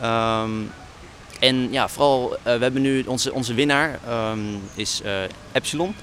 [0.00, 0.50] Ehm,
[1.38, 3.98] en ja, vooral, we hebben nu onze, onze winnaar
[4.74, 5.02] is is
[5.52, 5.94] Epsilon.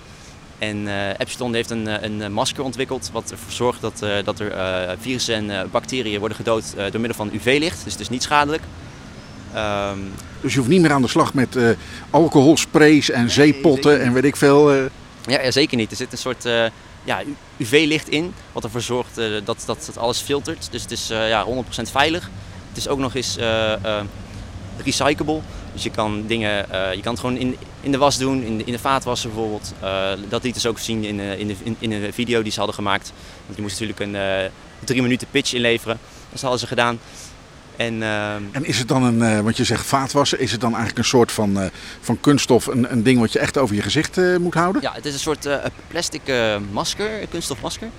[0.60, 4.40] En eh, Epsilon heeft een, eh, een masker ontwikkeld wat ervoor zorgt dat, eh, dat
[4.40, 7.84] er eh, virussen en bacteriën worden gedood eh, door middel van UV-licht.
[7.84, 8.64] Dus het is niet schadelijk.
[9.54, 9.98] Ehm,
[10.42, 11.70] Dus je hoeft niet meer aan de slag met eh,
[12.10, 14.72] alcoholsprays en zeepotten en weet ik veel.
[14.74, 14.84] eh.
[15.28, 15.92] Ja, ja, zeker niet.
[15.92, 16.66] Er zit een soort eh,
[17.04, 17.22] ja,
[17.58, 20.68] UV-licht in, wat ervoor zorgt eh, dat, dat het alles filtert.
[20.72, 22.30] Dus het is eh, ja, 100% veilig.
[22.70, 23.38] Het is ook nog eens
[24.84, 25.40] recyclable.
[25.76, 28.58] Dus je kan dingen, eh, je kan het gewoon in, in de was doen, in
[28.58, 29.74] de, in de vaatwasser bijvoorbeeld.
[29.80, 32.52] Eh, dat lieten ze ook zien in, eh, in, de, in, in een video die
[32.52, 33.14] ze hadden gemaakt.
[33.46, 34.50] Want je moest natuurlijk een
[34.84, 36.00] drie minuten pitch inleveren.
[36.32, 37.00] Dat hadden ze gedaan.
[37.76, 41.00] En ehm, En is het dan een, want je zegt vaatwassen, is het dan eigenlijk
[41.00, 41.70] een soort van,
[42.02, 44.82] van kunststof, een, een ding wat je echt over je gezicht moet houden?
[44.82, 45.50] Ja, het is een soort
[45.88, 46.22] plastic
[46.72, 47.90] masker, een kunststofmasker.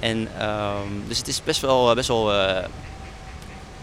[0.00, 2.32] En ehm, dus het is best wel, best wel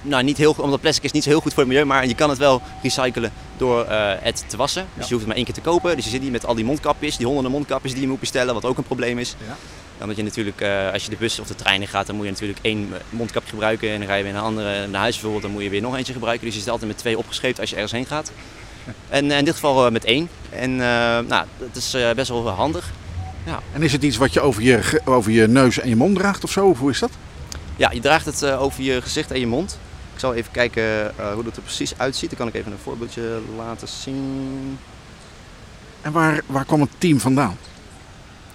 [0.01, 2.15] nou niet heel, omdat plastic is niet zo heel goed voor het milieu, maar je
[2.15, 4.87] kan het wel recyclen door eh, het te wassen.
[4.93, 5.95] Dus je hoeft het maar één keer te kopen.
[5.95, 8.53] Dus je zit niet met al die mondkapjes, die honderden mondkapjes die je moet bestellen,
[8.53, 9.35] wat ook een probleem is.
[9.47, 10.05] Ja.
[10.05, 12.25] Moet je natuurlijk, eh, als je de bus of de trein in gaat, dan moet
[12.25, 13.89] je natuurlijk één mondkapje gebruiken.
[13.89, 15.81] En dan ga je weer naar een andere, naar huis bijvoorbeeld, dan moet je weer
[15.81, 16.45] nog eentje gebruiken.
[16.45, 18.31] Dus je zit altijd met twee opgescheept als je ergens heen gaat.
[19.09, 20.29] En in dit geval eh, met één.
[20.49, 20.75] En
[21.27, 22.91] nou, dat is best wel handig.
[23.73, 26.43] En is het iets wat je over je, over je neus en je mond draagt
[26.43, 26.67] of zo?
[26.67, 27.11] Of hoe is dat?
[27.75, 29.79] Ja, je draagt het over je gezicht en je mond.
[30.21, 32.29] Ik zal even kijken eh, hoe dat er precies uitziet.
[32.29, 34.79] Dan kan ik even een voorbeeldje laten zien.
[36.01, 37.57] En waar, waar kwam het team vandaan?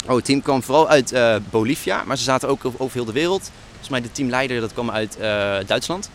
[0.09, 3.05] Oh, het team kwam vooral uit eh, Bolivia, maar ze zaten ook over over heel
[3.05, 3.51] de wereld.
[3.69, 6.11] Volgens mij de teamleider dat kwam uit eh, Duitsland.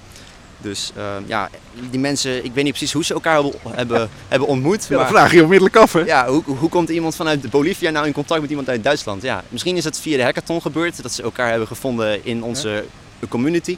[0.57, 0.91] Dus
[1.25, 1.49] ja,
[1.89, 4.81] die mensen, ik weet niet precies hoe ze elkaar hebben, hebben, ontmoet.
[4.81, 5.99] Ja, dat maar vraag je onmiddellijk af, hè?
[5.99, 9.21] ja, hoe, hoe komt iemand vanuit Bolivia nou in contact met iemand uit Duitsland?
[9.21, 12.85] Ja, misschien is het via de hackathon gebeurd, dat ze elkaar hebben gevonden in onze
[13.29, 13.77] community.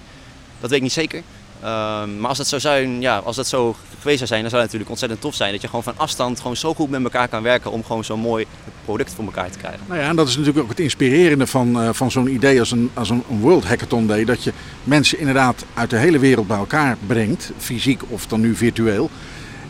[0.59, 1.23] Dat weet ik niet zeker.
[1.63, 4.61] Ehm, maar als dat, zou zijn, ja, als dat zo geweest zou zijn, dan zou
[4.61, 5.51] het natuurlijk ontzettend tof zijn.
[5.51, 8.19] Dat je gewoon van afstand gewoon zo goed met elkaar kan werken om gewoon zo'n
[8.19, 8.45] mooi
[8.85, 9.79] product voor elkaar te krijgen.
[9.87, 12.71] Nou ja, en dat is natuurlijk ook het inspirerende van, eh, van zo'n idee als
[12.71, 14.25] een, als een een World Hackathon Day.
[14.25, 18.55] Dat je mensen inderdaad uit de hele wereld bij elkaar brengt, fysiek of dan nu
[18.55, 19.09] virtueel.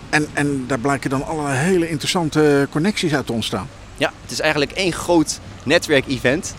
[0.10, 3.68] En, en daar blijken dan allerlei hele interessante connecties uit te ontstaan.
[3.98, 6.56] Ja, het is eigenlijk één groot netwerkevent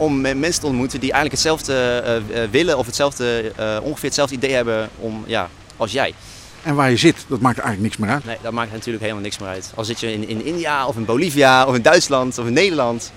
[0.00, 4.04] om me- mensen te ontmoeten die eigenlijk hetzelfde eh, eh, willen of hetzelfde, eh, ongeveer
[4.04, 6.14] hetzelfde idee hebben om, ja, als jij.
[6.62, 8.24] En waar je zit, dat maakt eigenlijk niks meer uit.
[8.24, 9.72] Nee, dat maakt natuurlijk helemaal niks meer uit.
[9.74, 13.12] Al zit je in, in India of in Bolivia of in Duitsland of in Nederland.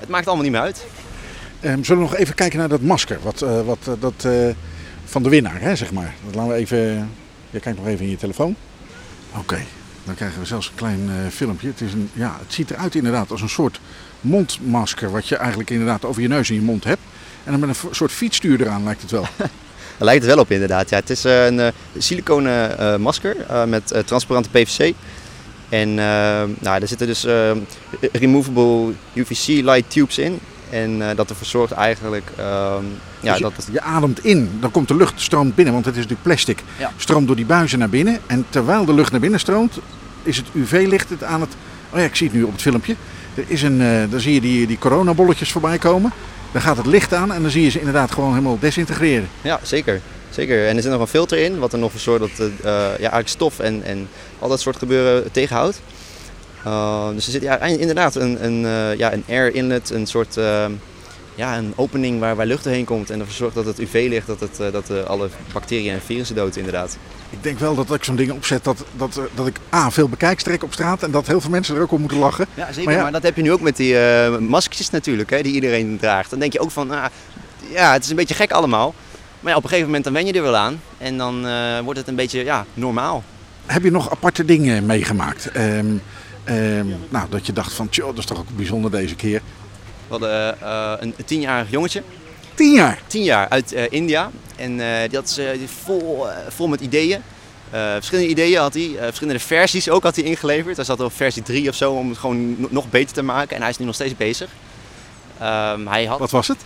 [0.00, 0.86] het maakt allemaal niet meer uit.
[1.60, 4.26] Ehm, zullen we nog even kijken naar dat masker wat, wat, dat,
[5.04, 6.14] van de winnaar, hè, zeg maar.
[6.24, 7.10] Dat laten we even...
[7.50, 8.56] Je kijkt nog even in je telefoon.
[9.36, 9.58] Oké,
[10.04, 11.66] dan krijgen we zelfs een klein filmpje.
[11.68, 13.80] Het, is een, ja, het ziet eruit inderdaad als een soort
[14.20, 15.10] mondmasker...
[15.10, 17.00] wat je eigenlijk inderdaad over je neus en je mond hebt.
[17.44, 19.26] En dan met een soort fietsstuur eraan lijkt het wel.
[19.98, 20.90] Lijkt het wel op inderdaad.
[20.90, 23.36] Ja, het is eh, een eh, siliconen eh, masker
[23.68, 24.94] met transparante PVC.
[25.68, 25.94] En
[26.58, 27.26] nou, er zitten dus
[28.12, 30.38] removable UVC light tubes in.
[30.70, 32.84] En dat ervoor zorgt eigenlijk ehm,
[33.20, 33.68] ja, Dus je, dat het...
[33.72, 36.62] je ademt in, dan komt de lucht stroomt binnen, want het is natuurlijk plastic.
[36.78, 36.92] Ja.
[36.96, 38.18] Stroomt door die buizen naar binnen.
[38.26, 39.78] En terwijl de lucht naar binnen stroomt,
[40.22, 41.50] is het UV-licht het aan het...
[41.90, 42.96] Oh ja, ik zie het nu op het filmpje.
[43.38, 46.12] Er is een, eh dan zie je die, die coronabolletjes voorbij komen.
[46.52, 49.28] Dan gaat het licht aan en dan zie je ze inderdaad gewoon helemaal desintegreren.
[49.42, 50.00] Ja, zeker.
[50.30, 50.66] zeker.
[50.66, 52.72] En er zit nog een filter in, wat er nog voor zorgt dat het, eh,
[52.72, 55.80] ja, eigenlijk stof en, en al dat soort gebeuren tegenhoudt.
[56.66, 60.36] Uh, dus er zit ja, inderdaad een, een, uh, ja, een air inlet, een soort
[60.36, 60.66] uh,
[61.38, 63.10] ja, een opening waar, waar lucht doorheen komt.
[63.10, 66.56] En ervoor zorgt dat het UV-licht, dat, het, uh, dat alle bacteriën en virussen doodt
[66.56, 66.96] inderdaad.
[67.30, 70.62] Ik denk wel dat ik zo'n ding opzet dat, dat, dat ik A, veel bekijkstrek
[70.62, 72.46] op straat en dat heel veel mensen er ook om moeten lachen.
[72.54, 72.84] Ja, zeker.
[72.84, 75.52] Maar, ja, maar dat heb je nu ook met die uh, maskers natuurlijk, hè, die
[75.52, 76.30] iedereen draagt.
[76.30, 77.04] Dan denk je ook van, ah,
[77.70, 78.94] ja, het is een beetje gek allemaal.
[79.40, 81.78] Maar ja, op een gegeven moment dan wen je er wel aan en dan uh,
[81.80, 83.24] wordt het een beetje ja, normaal.
[83.66, 85.56] Heb je nog aparte dingen meegemaakt?
[85.56, 86.02] Um,
[86.48, 89.42] um, nou, dat je dacht van, tjoh, dat is toch ook bijzonder deze keer.
[90.08, 92.02] We hadden uh, een, een tienjarig jongetje.
[92.54, 93.00] Tien jaar?
[93.06, 94.30] Tien jaar uit uh, India.
[94.56, 94.76] En
[95.08, 95.40] die had
[95.84, 97.22] vol, vol met ideeën.
[97.70, 98.96] verschillende ideeën had hij.
[98.98, 100.76] verschillende versies ook had hij ingeleverd.
[100.76, 103.56] Hij zat op versie 3 of zo om het gewoon nog beter te maken.
[103.56, 104.50] En hij is nu nog steeds bezig.
[105.42, 106.18] Um, hij had...
[106.18, 106.58] Wat was het?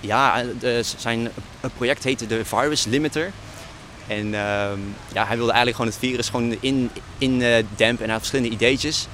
[0.00, 1.28] Ja, de, zijn
[1.76, 3.32] project heette de Virus Limiter.
[4.06, 4.32] En uh,
[5.12, 8.18] ja, hij wilde eigenlijk gewoon het virus gewoon in, in uh, dempen en hij had
[8.18, 9.06] verschillende ideetjes.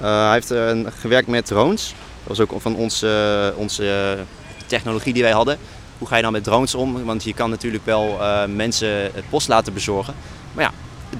[0.00, 1.94] Uh, hij heeft uh, gewerkt met drones.
[2.26, 4.18] Dat was ook van onze, onze
[4.66, 5.58] technologie die wij hadden.
[5.98, 7.04] Hoe ga je dan met drones om?
[7.04, 10.14] Want je kan natuurlijk wel mensen het post laten bezorgen.
[10.52, 10.72] Maar ja,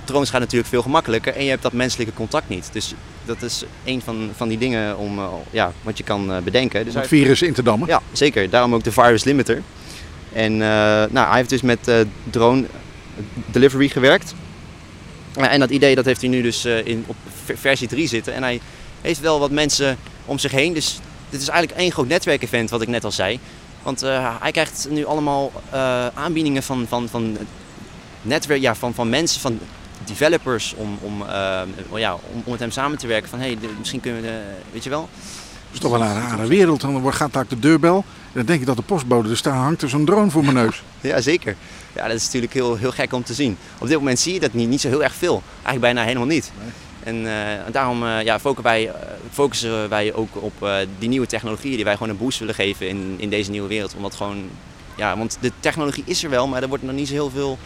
[0.04, 2.68] drones gaan natuurlijk veel gemakkelijker en je hebt dat menselijke contact niet.
[2.72, 6.84] Dus dat is een van, van die dingen om, ja, wat je kan bedenken.
[6.84, 7.88] Dus het virus in te dammen?
[7.88, 8.50] Ja, zeker.
[8.50, 9.62] Daarom ook de Virus Limiter.
[10.32, 11.90] En nou, hij heeft dus met
[12.30, 12.64] drone
[13.46, 14.34] delivery gewerkt.
[15.34, 17.16] En dat idee dat heeft hij nu dus in, op
[17.54, 18.34] versie 3 zitten.
[18.34, 18.60] En hij
[19.00, 19.98] heeft wel wat mensen
[20.30, 20.72] om zich heen.
[20.72, 23.40] Dus dit is eigenlijk één groot netwerkevent, wat ik net al zei.
[23.82, 27.36] Want uh, hij krijgt nu allemaal uh, aanbiedingen van, van, van,
[28.22, 29.58] netwerk, ja, van, van mensen, van
[30.04, 31.60] developers, om, om, uh,
[31.94, 33.28] ja, om, om met hem samen te werken.
[33.28, 34.40] Van hey, misschien kunnen we,
[34.72, 35.00] weet je wel.
[35.00, 36.80] Dat is toch wel een rare wereld.
[36.80, 37.96] Dan gaat daar de deurbel.
[37.96, 40.54] En dan denk ik dat de postbode er staat, hangt er zo'n drone voor mijn
[40.54, 40.82] neus.
[41.00, 41.56] Ja, zeker.
[41.94, 43.56] Ja, dat is natuurlijk heel, heel gek om te zien.
[43.78, 45.42] Op dit moment zie je dat niet, niet zo heel erg veel.
[45.52, 46.52] Eigenlijk bijna helemaal niet.
[46.62, 46.70] Nee.
[47.02, 47.32] En uh,
[47.72, 48.92] daarom uh, ja, focussen, wij, uh,
[49.30, 53.14] focussen wij ook op die nieuwe technologieën die wij gewoon een boost willen geven in,
[53.18, 53.94] in deze nieuwe wereld.
[53.96, 54.48] Omdat gewoon,
[54.96, 57.58] ja, want de technologie is er wel, maar er wordt nog niet zo heel veel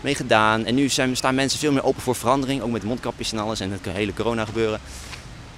[0.00, 0.64] mee gedaan.
[0.64, 3.60] En nu zijn, staan mensen veel meer open voor verandering, ook met mondkapjes en alles
[3.60, 4.80] en het hele corona gebeuren.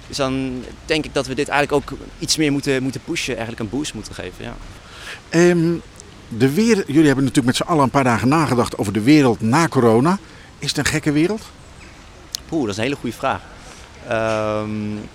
[0.07, 3.59] Dus dan denk ik dat we dit eigenlijk ook iets meer moeten, moeten pushen, eigenlijk
[3.59, 4.45] een boost moeten geven.
[4.45, 4.55] Ja.
[5.29, 5.81] Um,
[6.37, 9.41] de wereld, jullie hebben natuurlijk met z'n allen een paar dagen nagedacht over de wereld
[9.41, 10.17] na corona.
[10.59, 11.41] Is het een gekke wereld?
[12.61, 13.41] Dat is een hele goede vraag.
[14.61, 15.09] Um,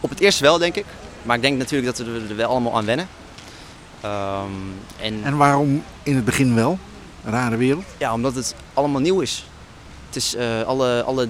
[0.00, 0.84] op het eerst wel, denk ik.
[1.22, 3.08] Maar ik denk natuurlijk dat we er wel allemaal aan wennen.
[4.04, 6.78] Um, en, en waarom in het begin wel?
[7.24, 7.84] Een rare wereld?
[7.98, 9.46] Ja, omdat het allemaal nieuw is.
[10.06, 11.28] Het is uh, alle, alle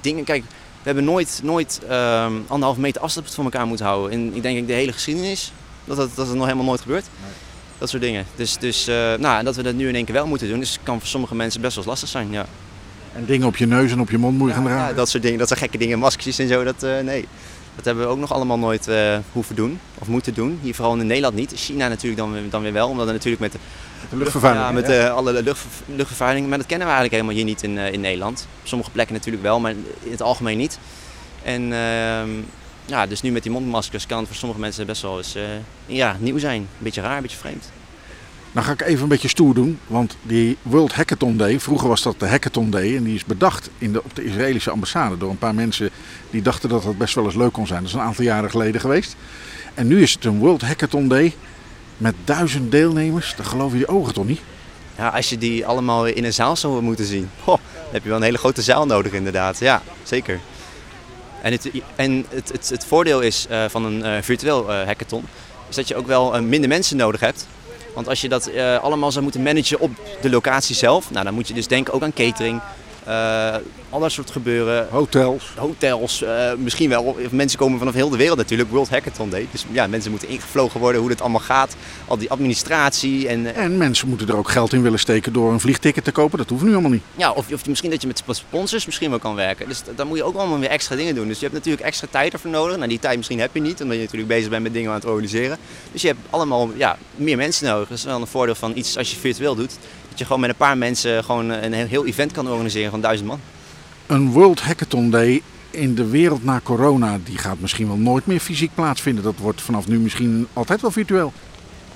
[0.00, 0.24] dingen.
[0.24, 4.10] Kijk, we hebben nooit, nooit um, anderhalve meter afstand van elkaar moeten houden.
[4.10, 5.52] En ik denk de hele geschiedenis
[5.84, 7.06] dat het, dat nog helemaal nooit gebeurt.
[7.22, 7.30] Nee.
[7.78, 8.26] Dat soort dingen.
[8.36, 10.78] Dus, dus uh, nou, dat we dat nu in één keer wel moeten doen, dus
[10.82, 12.30] kan voor sommige mensen best wel lastig zijn.
[12.30, 12.46] Ja.
[13.16, 14.88] En dingen op je neus en op je mond moet je ja, gaan dragen?
[14.88, 15.38] Ja, dat soort dingen.
[15.38, 16.64] Dat zijn gekke dingen, maskers en zo.
[16.64, 17.28] Dat, uh, nee,
[17.76, 20.58] dat hebben we ook nog allemaal nooit uh, hoeven doen of moeten doen.
[20.62, 21.52] Hier vooral in Nederland niet.
[21.54, 23.58] China natuurlijk dan, dan weer wel, omdat er natuurlijk met de,
[24.10, 24.66] de luchtvervuiling.
[24.66, 25.08] Ja, met ja.
[25.08, 26.48] alle lucht, luchtvervuiling.
[26.48, 28.48] Maar dat kennen we eigenlijk helemaal hier niet in, in Nederland.
[28.60, 29.70] Op sommige plekken natuurlijk wel, maar
[30.02, 30.78] in het algemeen niet.
[31.42, 32.30] En ehm,
[32.84, 35.36] ja, dus nu met die mondmaskers kan het voor sommige mensen best wel eens
[35.86, 36.60] ja, nieuw zijn.
[36.60, 37.70] Een beetje raar, een beetje vreemd.
[38.56, 42.02] Nou ga ik even een beetje stoer doen, want die World Hackathon Day, vroeger was
[42.02, 45.30] dat de Hackathon Day en die is bedacht in de, op de Israëlische ambassade door
[45.30, 45.90] een paar mensen
[46.30, 47.80] die dachten dat dat best wel eens leuk kon zijn.
[47.80, 49.16] Dat is een aantal jaren geleden geweest.
[49.74, 51.34] En nu is het een World Hackathon Day
[51.96, 54.40] met duizend deelnemers, dan geloof je je ogen toch niet?
[54.96, 58.08] Ja, als je die allemaal in een zaal zou moeten zien, ho, dan heb je
[58.08, 59.58] wel een hele grote zaal nodig inderdaad.
[59.58, 60.40] Ja, zeker.
[61.42, 65.24] En het, en het, het, voordeel is uh, van een uh, virtueel uh, hackathon,
[65.68, 67.46] is dat je ook wel minder mensen nodig hebt.
[67.96, 71.34] Want als je dat uh, allemaal zou moeten managen op de locatie zelf, nou, dan
[71.34, 72.60] moet je dus denken ook aan catering.
[73.06, 73.54] Eh,
[74.00, 74.86] dat soort gebeuren.
[74.90, 75.52] Hotels.
[75.56, 77.16] Hotels, eh, misschien wel.
[77.30, 78.70] Mensen komen vanaf heel de wereld natuurlijk.
[78.70, 79.46] World Hackathon Day.
[79.50, 81.76] Dus ja, mensen moeten ingevlogen worden hoe dat allemaal gaat.
[82.06, 83.54] Al die administratie en...
[83.54, 86.38] eh, En mensen moeten er ook geld in willen steken door een vliegticket te kopen.
[86.38, 87.02] Dat hoeft nu allemaal niet.
[87.16, 89.68] Ja, of, of misschien dat je met sponsors misschien wel kan werken.
[89.68, 91.28] Dus dan moet je ook allemaal weer extra dingen doen.
[91.28, 92.76] Dus je hebt natuurlijk extra tijd ervoor nodig.
[92.76, 94.96] Nou, die tijd misschien heb je niet, omdat je natuurlijk bezig bent met dingen aan
[94.96, 95.58] het organiseren.
[95.92, 97.88] Dus je hebt allemaal ja, meer mensen nodig.
[97.88, 99.72] Dat is wel een voordeel van iets als je virtueel doet.
[100.16, 103.28] Dat je gewoon met een paar mensen gewoon een heel event kan organiseren van duizend
[103.28, 103.40] man.
[104.06, 108.40] Een World Hackathon Day in de wereld na corona, die gaat misschien wel nooit meer
[108.40, 109.24] fysiek plaatsvinden.
[109.24, 111.32] Dat wordt vanaf nu misschien altijd wel virtueel.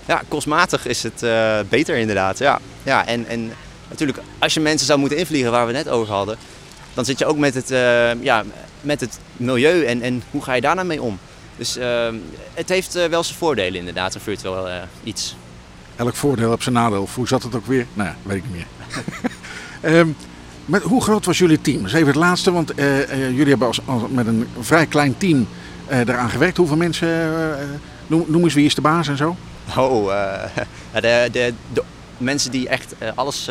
[0.07, 2.39] Ja, kostmatig is het eh, beter inderdaad.
[2.39, 2.61] Ja.
[2.83, 3.53] Ja, en, en
[3.89, 6.37] natuurlijk, als je mensen zou moeten invliegen waar we net over hadden,
[6.95, 8.45] dan zit je ook met het, eh, ja,
[8.81, 11.19] met het milieu en, en hoe ga je daar nou mee om.
[11.57, 12.09] Dus eh,
[12.55, 14.69] het heeft eh, wel zijn voordelen inderdaad, een virtueel
[15.03, 15.37] iets.
[16.01, 17.09] Elk voordeel heeft zijn nadeel.
[17.15, 17.87] Hoe zat het ook weer?
[17.95, 18.67] Nou ja, weet ik niet meer.
[19.99, 20.09] Ehm,
[20.83, 21.79] hoe groot was jullie team?
[21.79, 25.17] Dat is even het laatste, want eh, eh, jullie hebben als, met een vrij klein
[25.19, 25.49] team
[25.87, 26.57] eh eraan gewerkt.
[26.57, 27.65] Hoeveel mensen, eh,
[28.07, 29.37] noem, eens wie is de baas en zo?
[29.77, 30.07] Oh,
[31.01, 31.83] de, de, de
[32.19, 33.51] mensen die echt alles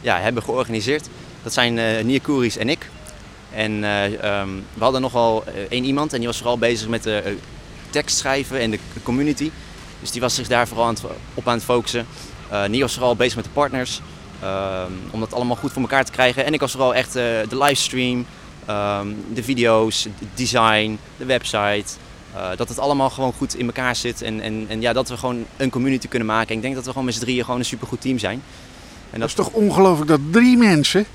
[0.00, 1.08] ja, hebben georganiseerd,
[1.42, 2.88] dat zijn eh Nier Koeris en ik.
[3.54, 7.16] En eh, ehm, we hadden nogal één iemand en die was vooral bezig met de
[7.16, 7.32] eh,
[7.90, 9.50] tekst schrijven en de community.
[10.04, 12.06] Dus die was zich daar vooral aan het, op aan het focussen.
[12.50, 14.00] Eh Nier was vooral bezig met de partners,
[14.40, 16.44] ehm, om dat allemaal goed voor elkaar te krijgen.
[16.44, 18.26] En ik was vooral echt eh, de livestream,
[18.66, 21.84] ehm, de video's, het design, de website.
[22.34, 25.16] Eh, dat het allemaal gewoon goed in elkaar zit en, en, en ja, dat we
[25.16, 26.48] gewoon een community kunnen maken.
[26.48, 28.42] En ik denk dat we gewoon met z'n drieën gewoon een supergoed team zijn.
[29.10, 31.06] En Dat is toch ongelooflijk dat drie mensen,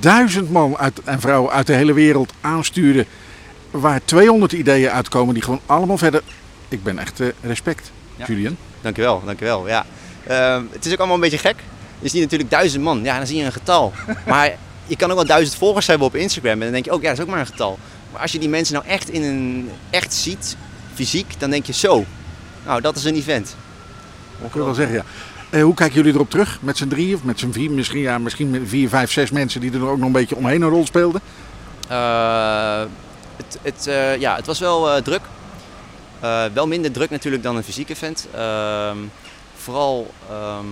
[0.00, 3.06] duizend man uit, en vrouwen uit de hele wereld aansturen.
[3.70, 6.22] Waar 200 ideeën uitkomen die gewoon allemaal verder.
[6.68, 7.92] Ik ben echt respect.
[8.26, 8.56] Julian.
[8.80, 9.68] Dankjewel, dankjewel.
[9.68, 9.86] Ja.
[10.26, 11.56] Ehm, het is ook allemaal een beetje gek.
[11.98, 13.92] Je ziet natuurlijk duizend man, ja, dan zie je een getal.
[14.26, 14.52] Maar
[14.86, 17.08] je kan ook wel duizend volgers hebben op Instagram en dan denk je ook, ja,
[17.08, 17.78] dat is ook maar een getal.
[18.12, 20.56] Maar als je die mensen nou echt in een echt ziet,
[20.94, 22.04] fysiek, dan denk je zo.
[22.64, 23.56] Nou, dat is een event.
[24.40, 25.04] Dat kun je wel zeggen, ja.
[25.50, 26.58] Eh, hoe kijken jullie erop terug?
[26.60, 27.70] Met z'n drie of met z'n vier?
[27.70, 30.62] Misschien, ja, misschien met vier, vijf, zes mensen die er ook nog een beetje omheen
[30.62, 31.20] een rol speelden.
[31.88, 32.82] Eh,
[33.36, 35.20] het, het, eh, ja, het was wel druk.
[36.20, 38.26] Eh, wel minder druk natuurlijk dan een fysiek event.
[38.34, 38.96] Ehm,
[39.56, 40.66] vooral, ehm,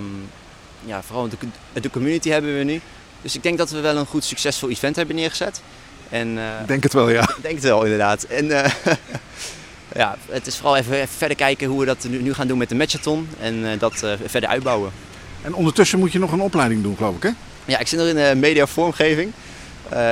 [0.84, 2.80] ja, vooral de, de community hebben we nu.
[3.22, 5.62] Dus ik denk dat we wel een goed succesvol event hebben neergezet.
[6.08, 7.28] En, eh, denk het wel, ja.
[7.42, 8.22] denk het wel inderdaad.
[8.22, 8.72] En eh,
[10.00, 12.58] ja, het is vooral even, even verder kijken hoe we dat nu, nu gaan doen
[12.58, 13.28] met de matchathon.
[13.40, 14.92] En dat verder uitbouwen.
[15.42, 17.30] En ondertussen moet je nog een opleiding doen, geloof ik, hè?
[17.64, 19.32] Ja, ik zit nog in de media vormgeving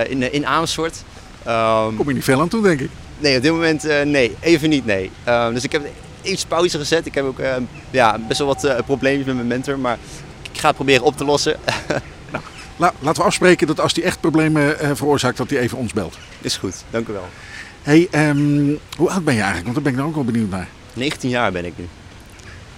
[0.09, 1.03] in, in Amersfoort.
[1.45, 2.91] Ehm, Kom je niet veel aan toe, denk ik.
[3.23, 4.37] Nee, op dit moment eh, nee.
[4.41, 5.11] Even niet, nee.
[5.25, 5.83] Ehm, dus ik heb
[6.23, 7.07] iets pauze gezet.
[7.07, 7.55] Ik heb ook eh,
[7.91, 9.99] ja, best wel wat eh, probleempjes met mijn mentor, maar
[10.53, 11.57] ik ga het proberen op te lossen.
[12.77, 15.93] La- laten we afspreken dat als hij echt problemen eh, veroorzaakt, dat hij even ons
[15.93, 16.19] belt.
[16.41, 17.29] Is goed, dank u wel.
[17.83, 19.63] hey, ehm, hoe oud ben je eigenlijk?
[19.65, 20.69] Want daar ben ik nou ook wel benieuwd naar.
[20.93, 21.89] 19 jaar ben ik nu.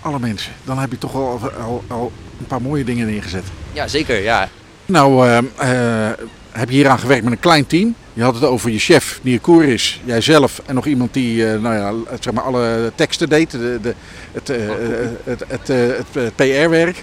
[0.00, 0.52] Alle mensen.
[0.64, 3.44] Dan heb je toch al, al, al een paar mooie dingen neergezet.
[3.72, 4.48] Ja, zeker, ja.
[4.86, 6.08] Nou, ehm, eh,
[6.58, 7.94] heb je hier aan gewerkt met een klein team.
[8.12, 11.74] Je had het over je chef, Nier Koeris, jijzelf en nog iemand die eh, nou
[11.74, 13.94] ja, het- zeg maar alle teksten deed, de, de,
[14.32, 14.58] het, eh,
[15.24, 17.02] het, het, eh, het, eh, PR-werk.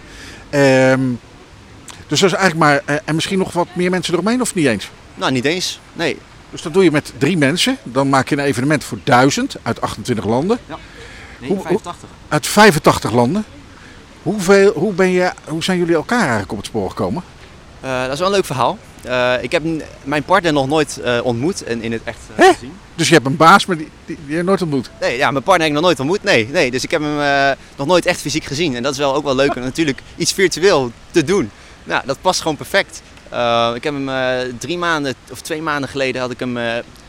[0.49, 0.99] Ehm,
[2.07, 4.65] dus dat is eigenlijk maar, eh, en misschien nog wat meer mensen eromheen of niet
[4.65, 4.89] eens?
[5.15, 5.79] Nou, niet eens.
[5.93, 6.17] Nee.
[6.49, 7.77] Dus dat doe je met drie mensen.
[7.83, 10.57] Dan maak je een evenement voor duizend uit 28 landen.
[11.39, 12.09] nee Hoe- 85.
[12.27, 13.43] Uit 85 landen.
[14.23, 17.23] Hoeveel, hoe, ben je, hoe zijn jullie elkaar eigenlijk op het spoor gekomen?
[17.81, 18.77] Eh, dat is wel een leuk verhaal.
[19.03, 19.63] Eh, ik heb
[20.03, 22.73] mijn partner nog nooit eh, ontmoet en in het echt eh, gezien.
[22.95, 24.89] Dus je hebt een baas, maar die, die, die je nooit ontmoet.
[24.99, 26.23] Nee, ja, mijn partner heb ik nog nooit ontmoet.
[26.23, 26.71] Nee, nee.
[26.71, 28.75] Dus ik heb hem nog nooit echt fysiek gezien.
[28.75, 31.51] En dat is wel ook wel leuk om natuurlijk iets virtueel te doen.
[31.83, 33.01] Nou, dat past gewoon perfect.
[33.75, 34.09] Ik heb hem
[34.57, 36.57] drie maanden of twee maanden geleden had ik hem,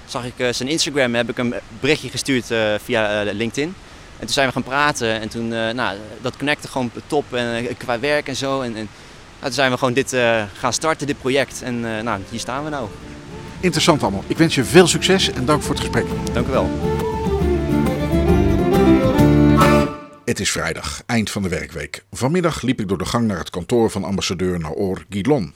[0.06, 2.46] zag ik zijn Instagram, heb ik hem een berichtje gestuurd
[2.84, 3.74] via LinkedIn.
[4.18, 8.00] En toen zijn we gaan praten en toen, nou, dat connecte gewoon top en qua
[8.00, 8.60] werk en zo.
[8.60, 8.88] En, en
[9.42, 11.62] toen zijn we gewoon dit eh, gaan starten, dit project.
[11.62, 12.88] En eh, nou, hier staan we nou.
[13.60, 14.24] Interessant allemaal.
[14.26, 16.06] Ik wens je veel succes en dank voor het gesprek.
[16.32, 16.70] Dank u wel.
[20.24, 22.04] Het is vrijdag, eind van de werkweek.
[22.10, 25.52] Vanmiddag liep ik door de gang naar het kantoor van ambassadeur Naor Guilon.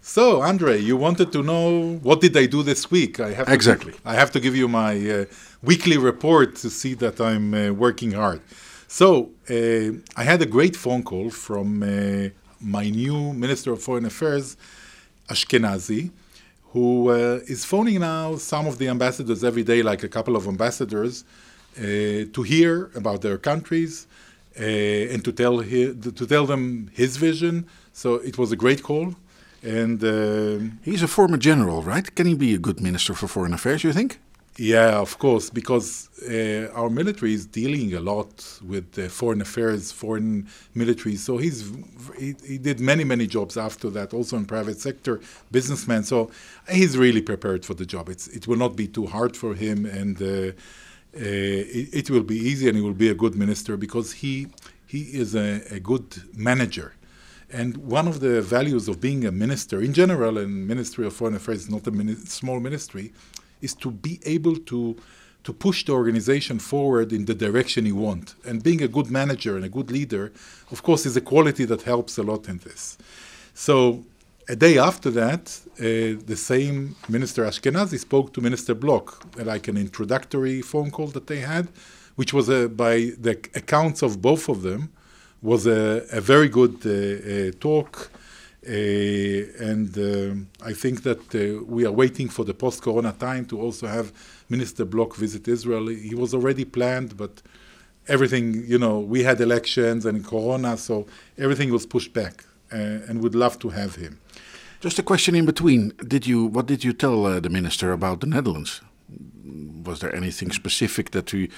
[0.00, 3.18] So, Andre, you wanted to know what did I do this week?
[3.18, 3.92] I have to Exactly.
[3.92, 5.24] I have to give you my uh,
[5.60, 8.40] weekly report to see that I'm uh, working hard.
[8.86, 9.54] So, uh,
[10.16, 12.30] I had a great phone call from uh,
[12.60, 14.56] my new Minister of Foreign Affairs,
[15.28, 16.10] Ashkenazi,
[16.72, 20.46] who uh, is phoning now some of the ambassadors every day, like a couple of
[20.46, 21.24] ambassadors,
[21.78, 21.82] uh,
[22.32, 24.06] to hear about their countries
[24.58, 27.66] uh, and to tell to tell them his vision.
[27.92, 29.14] So it was a great call.
[29.62, 32.06] And um He's a former general, right?
[32.14, 34.18] Can he be a good minister for foreign affairs, you think?
[34.60, 39.92] Yeah, of course, because uh, our military is dealing a lot with uh, foreign affairs,
[39.92, 41.16] foreign military.
[41.16, 41.72] So he's
[42.18, 46.04] he, he did many many jobs after that, also in private sector, businessman.
[46.04, 46.30] So
[46.70, 48.10] he's really prepared for the job.
[48.10, 50.52] It's it will not be too hard for him, and uh, uh,
[51.16, 54.48] it, it will be easy, and he will be a good minister because he
[54.86, 56.06] he is a, a good
[56.36, 56.94] manager.
[57.52, 61.34] And one of the values of being a minister in general, and Ministry of Foreign
[61.36, 63.12] Affairs is not a mini- small ministry,
[63.60, 64.96] is to be able to
[65.42, 68.34] to push the organization forward in the direction you want.
[68.44, 70.32] And being a good manager and a good leader,
[70.70, 72.98] of course, is a quality that helps a lot in this.
[73.54, 74.04] So
[74.48, 79.76] a day after that, uh, the same Minister Ashkenazi spoke to Minister Bloch, like an
[79.76, 81.68] introductory phone call that they had,
[82.16, 84.90] which was uh, by the accounts of both of them,
[85.40, 88.10] was a, a very good uh, uh, talk.
[88.66, 88.72] Uh,
[89.70, 93.60] and um, I think that uh, we are waiting for the post corona time to
[93.60, 94.12] also have
[94.48, 95.86] Minister Bloch visit Israel.
[95.86, 97.42] He was already planned, but
[98.06, 101.06] everything, you know, we had elections and corona, so
[101.38, 102.44] everything was pushed back.
[102.72, 104.20] Uh, and would love to have him.
[104.80, 105.92] Just a question in between.
[106.06, 108.80] Did you what did you tell uh, the minister about the Netherlands?
[109.84, 111.48] Was there anything specific that you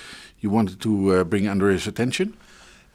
[0.40, 2.34] you wanted to uh, bring under his attention?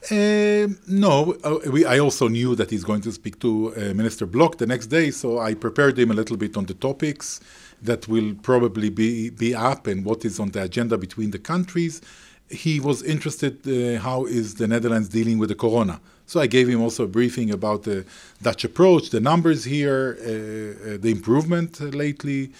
[0.09, 4.25] Um, no, uh, we, I also knew that he's going to speak to uh, Minister
[4.25, 7.41] Bloch the next day, so I prepared him a little bit on the topics
[7.81, 12.01] that will probably be, be up and what is on the agenda between the countries.
[12.49, 15.99] He was interested uh, how is the Netherlands dealing with the corona.
[16.25, 18.05] So I gave him also a briefing about the
[18.41, 22.51] Dutch approach, the numbers here, uh, uh, the improvement lately.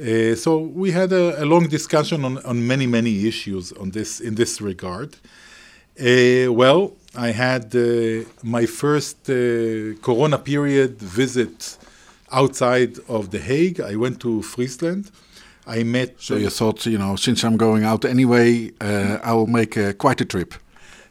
[0.00, 4.20] Uh, so we had a, a long discussion on, on many many issues on this
[4.20, 5.16] in this regard.
[6.00, 11.76] Uh, well, I had uh, my first uh, Corona period visit
[12.30, 13.80] outside of The Hague.
[13.80, 15.10] I went to Friesland.
[15.66, 16.14] I met.
[16.20, 19.92] So you thought, you know, since I'm going out anyway, uh, I will make uh,
[19.94, 20.54] quite a trip.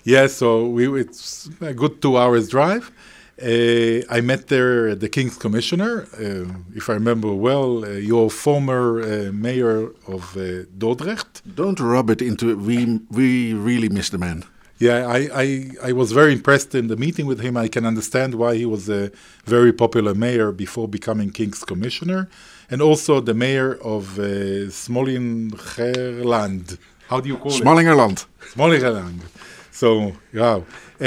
[0.03, 2.89] Yeah, so we it's a good two hours drive.
[3.39, 9.01] Uh, I met there the King's Commissioner, uh, if I remember well, uh, your former
[9.01, 11.41] uh, mayor of uh, Dordrecht.
[11.55, 14.43] Don't rub it into we we really miss the man.
[14.79, 17.57] Yeah, I, I, I was very impressed in the meeting with him.
[17.57, 19.11] I can understand why he was a
[19.45, 22.29] very popular mayor before becoming King's Commissioner.
[22.69, 26.77] And also the mayor of uh, Smolingerland.
[27.09, 27.63] How do you call it?
[27.63, 28.25] Smallingerland.
[28.53, 29.21] Smolingerland.
[29.77, 30.61] So, yeah.
[30.99, 31.03] Uh,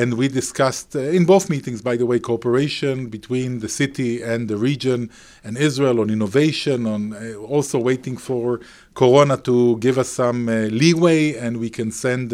[0.00, 4.48] and we discussed uh, in both meetings, by the way, cooperation between the city and
[4.48, 5.10] the region
[5.44, 8.60] and Israel on innovation, on uh, also waiting for
[8.94, 12.32] Corona to give us some leeway and we can send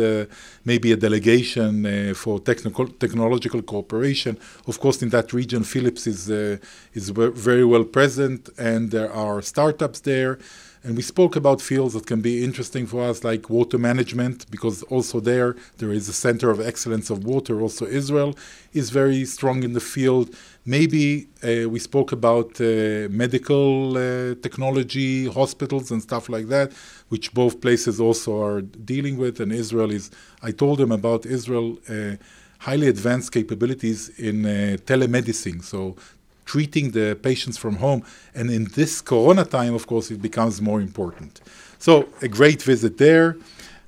[0.64, 4.38] maybe a delegation for technical technological cooperation.
[4.68, 9.40] Of course, in that region, Philips is, is ve- very well present and there are
[9.42, 10.38] startups there.
[10.82, 14.82] And we spoke about fields that can be interesting for us, like water management, because
[14.84, 17.60] also there there is a center of excellence of water.
[17.60, 18.34] Also, Israel
[18.72, 20.34] is very strong in the field.
[20.64, 26.72] Maybe uh, we spoke about uh, medical uh, technology, hospitals, and stuff like that,
[27.10, 29.38] which both places also are dealing with.
[29.38, 30.10] And Israel is.
[30.42, 31.78] I told them about Israel.
[31.88, 32.16] Uh,
[32.60, 35.96] highly advanced capabilities in uh, telemedicine, so
[36.52, 38.00] treating the patients from home.
[38.38, 41.32] And in this corona time, of course, it becomes more important.
[41.86, 41.92] So,
[42.28, 43.28] a great visit there.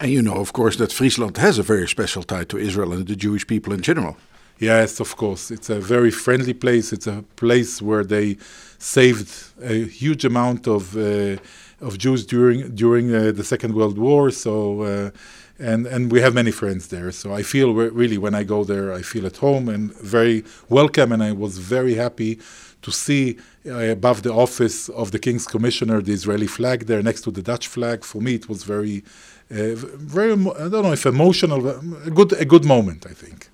[0.01, 3.07] And you know, of course, that Friesland has a very special tie to Israel and
[3.13, 4.15] the Jewish people in general.
[4.71, 5.45] Yes, of course.
[5.57, 6.87] It's a very friendly place.
[6.97, 8.29] It's a place where they
[8.79, 9.31] saved
[9.75, 14.25] a huge amount of uh, of Jews during during uh, the Second World War.
[14.47, 14.53] So,
[14.83, 15.11] uh,
[15.59, 17.13] and and we have many friends there.
[17.13, 20.45] So I feel re- really when I go there, I feel at home and very
[20.69, 21.13] welcome.
[21.13, 22.39] And I was very happy
[22.83, 27.23] to see uh, above the office of the King's Commissioner the Israeli flag there next
[27.23, 28.05] to the Dutch flag.
[28.05, 29.05] For me, it was very,
[29.51, 30.33] uh, very.
[30.33, 31.77] I don't know if emotional, but
[32.07, 33.07] a good a good moment.
[33.07, 33.49] I think.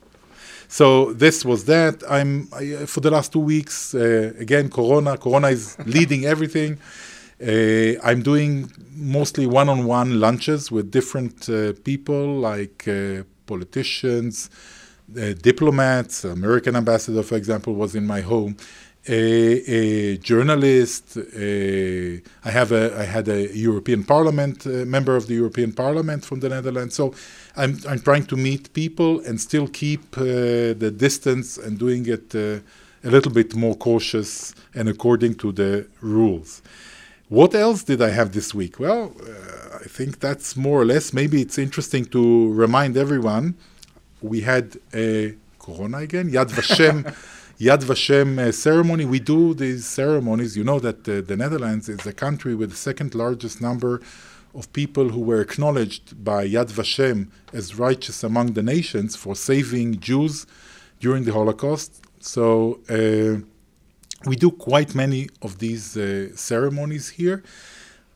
[0.68, 2.02] So this was that.
[2.08, 4.70] I'm I, for the last two weeks uh, again.
[4.70, 5.16] Corona.
[5.16, 6.78] Corona is leading everything.
[7.40, 14.50] Uh, I'm doing mostly one-on-one lunches with different uh, people, like uh, politicians,
[15.16, 16.24] uh, diplomats.
[16.24, 18.56] American ambassador, for example, was in my home.
[19.08, 21.16] A, a journalist.
[21.16, 22.98] A, I have a.
[22.98, 26.96] I had a European Parliament uh, member of the European Parliament from the Netherlands.
[26.96, 27.14] So
[27.56, 32.34] I'm I'm trying to meet people and still keep uh, the distance and doing it
[32.34, 32.60] a
[33.04, 36.60] little bit more cautious and according to the rules.
[37.28, 38.80] What else did I have this week?
[38.80, 41.12] Well, uh, I think that's more or less.
[41.12, 43.54] Maybe it's interesting to remind everyone
[44.22, 47.04] we had a Corona again, Yad Vashem.
[47.60, 49.04] Yad Vashem uh, ceremony.
[49.04, 50.56] We do these ceremonies.
[50.56, 54.00] You know that uh, the Netherlands is a country with the second largest number
[54.54, 60.00] of people who were acknowledged by Yad Vashem as righteous among the nations for saving
[60.00, 60.46] Jews
[60.98, 62.02] during the Holocaust.
[62.20, 63.44] So uh,
[64.26, 67.42] we do quite many of these uh, ceremonies here.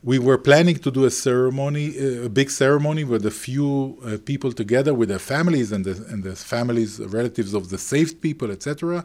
[0.02, 4.18] We were planning to do a ceremony, uh, a big ceremony with a few uh,
[4.24, 8.50] people together with their families and the, and the families, relatives of the saved people,
[8.50, 9.04] etc.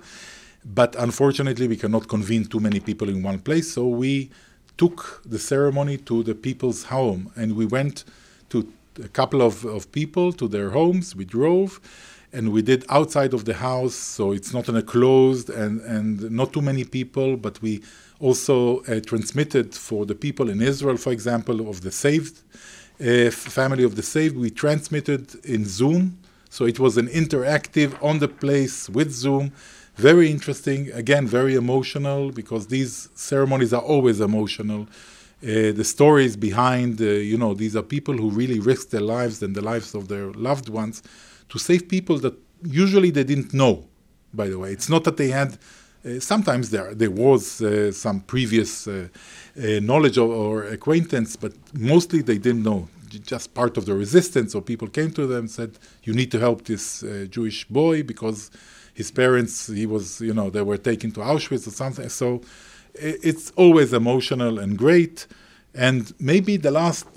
[0.66, 3.72] But unfortunately, we cannot convene too many people in one place.
[3.72, 4.32] So we
[4.78, 8.04] took the ceremony to the people's home and we went
[8.50, 8.72] to
[9.04, 11.16] a couple of, of people to their homes.
[11.16, 11.80] We drove
[12.34, 16.30] and we did outside of the house, so it's not in a closed and, and
[16.32, 17.82] not too many people, but we
[18.20, 22.42] also uh, transmitted for the people in Israel, for example, of the saved
[23.00, 26.18] uh, family of the saved, we transmitted in Zoom.
[26.50, 29.52] So it was an interactive on the place with Zoom.
[29.96, 34.88] Very interesting, again, very emotional because these ceremonies are always emotional.
[35.44, 39.44] Uh, the stories behind, uh, you know, these are people who really risked their lives
[39.44, 41.04] and the lives of their loved ones
[41.50, 42.34] to save people that
[42.64, 43.88] usually they didn't know,
[44.34, 44.72] by the way.
[44.72, 45.58] It's not that they had
[46.08, 49.08] uh, sometimes there there was uh, some previous uh,
[49.56, 52.88] knowledge or, or, acquaintance, but mostly they didn't know.
[53.10, 55.72] Just part of the resistance, or people came to them and said,
[56.04, 58.52] "You need to help this Jewish boy because
[58.94, 62.42] his parents, he was, you know, they were taken to Auschwitz or something." So
[62.94, 65.26] it's always emotional and great.
[65.74, 67.08] And maybe the last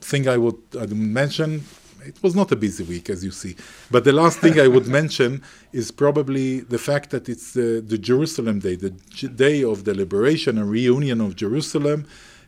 [0.00, 1.64] thing I would I'd mention
[2.04, 3.56] it was not a busy week, as you see.
[3.90, 5.42] But the last thing I would mention
[5.72, 9.94] is probably the fact that it's the, the Jerusalem Day, the J- day of the
[9.94, 12.06] liberation and reunion of Jerusalem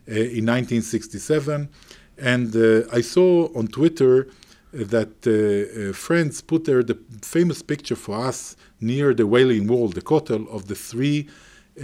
[0.08, 1.68] uh, in 1967.
[2.18, 4.28] And uh, I saw on Twitter
[4.72, 9.88] that uh, uh, friends put there the famous picture for us near the Wailing Wall,
[9.88, 11.28] the Kotel, of the three
[11.78, 11.82] uh,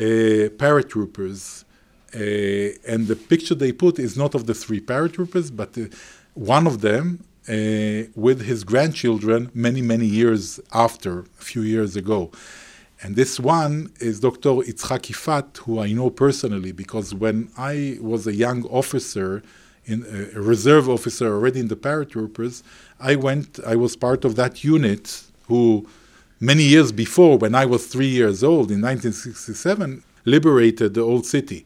[0.57, 1.65] paratroopers.
[2.15, 5.83] Uh, and the picture they put is not of the three paratroopers, but uh,
[6.35, 11.97] one of them uh, Uh, with his grandchildren many, many years after, a few years
[11.97, 12.31] ago.
[13.03, 14.51] And this one is Dr.
[14.51, 19.43] Itzhak Ifat, who I know personally because when I was a young officer,
[19.89, 22.63] in uh, a reserve officer already in the paratroopers,
[23.01, 25.89] I went, I was part of that unit who
[26.41, 31.65] many years before, when I was three years old in 1967, liberated the old city.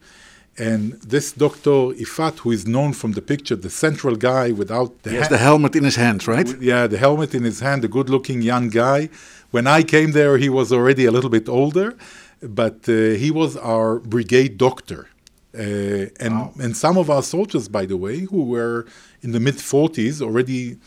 [0.57, 1.95] And this Dr.
[2.03, 5.75] Ifat, who is known from the picture, the central guy without the, ha- the helmet
[5.75, 6.47] in his hand, right?
[6.61, 9.09] Yeah, the helmet in his hand, the good looking young guy.
[9.49, 11.95] When I came there, he was already a little bit older,
[12.41, 15.09] but uh, he was our brigade doctor.
[15.55, 16.53] Uh, and, wow.
[16.59, 18.85] and some of our soldiers, by the way, who were
[19.23, 20.77] in the mid 40s already,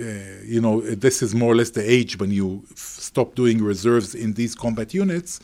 [0.00, 0.04] uh,
[0.44, 4.14] you know, this is more or less the age when you f- stop doing reserves
[4.14, 5.40] in these combat units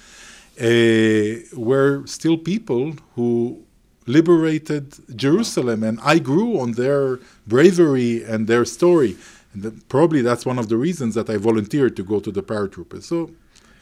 [0.58, 3.62] were still people who
[4.06, 9.16] liberated Jerusalem, and I grew on their bravery and their story.
[9.54, 13.04] And probably that's one of the reasons that I volunteered to go to the paratroopers.
[13.04, 13.30] So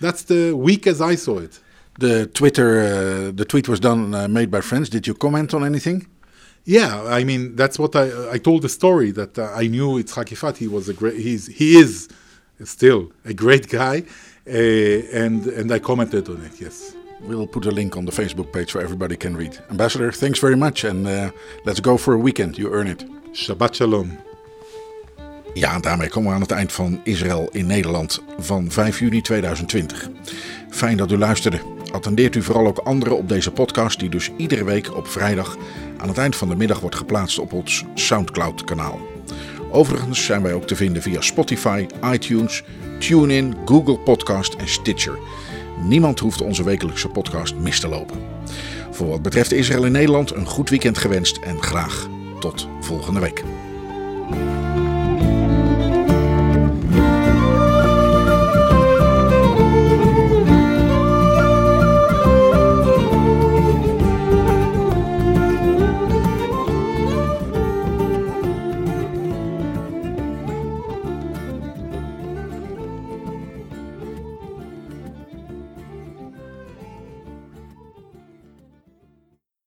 [0.01, 1.61] that's the week as I saw it.
[1.99, 4.89] The Twitter, uh, the tweet was done, uh, made by friends.
[4.89, 6.07] Did you comment on anything?
[6.65, 10.13] Yeah, I mean that's what I I told the story that uh, I knew it's
[10.15, 10.59] Ifat.
[10.59, 11.17] He was a great.
[11.17, 12.09] He's he is
[12.65, 14.05] still a great guy,
[14.51, 16.61] uh, and and I commented on it.
[16.61, 16.95] Yes.
[17.21, 19.61] We'll put a link on the Facebook page so everybody can read.
[19.69, 21.31] Ambassador, thanks very much, and uh,
[21.65, 22.57] let's go for a weekend.
[22.57, 23.05] You earn it.
[23.33, 24.19] Shabbat shalom.
[25.55, 29.21] Ja, en daarmee komen we aan het eind van Israël in Nederland van 5 juni
[29.21, 30.09] 2020.
[30.71, 31.61] Fijn dat u luisterde.
[31.93, 35.57] Attendeert u vooral ook anderen op deze podcast, die dus iedere week op vrijdag
[35.97, 39.01] aan het eind van de middag wordt geplaatst op ons Soundcloud-kanaal.
[39.71, 42.63] Overigens zijn wij ook te vinden via Spotify, iTunes,
[43.01, 45.19] TuneIn, Google Podcast en Stitcher.
[45.83, 48.19] Niemand hoeft onze wekelijkse podcast mis te lopen.
[48.91, 53.45] Voor wat betreft Israël in Nederland een goed weekend gewenst en graag tot volgende week.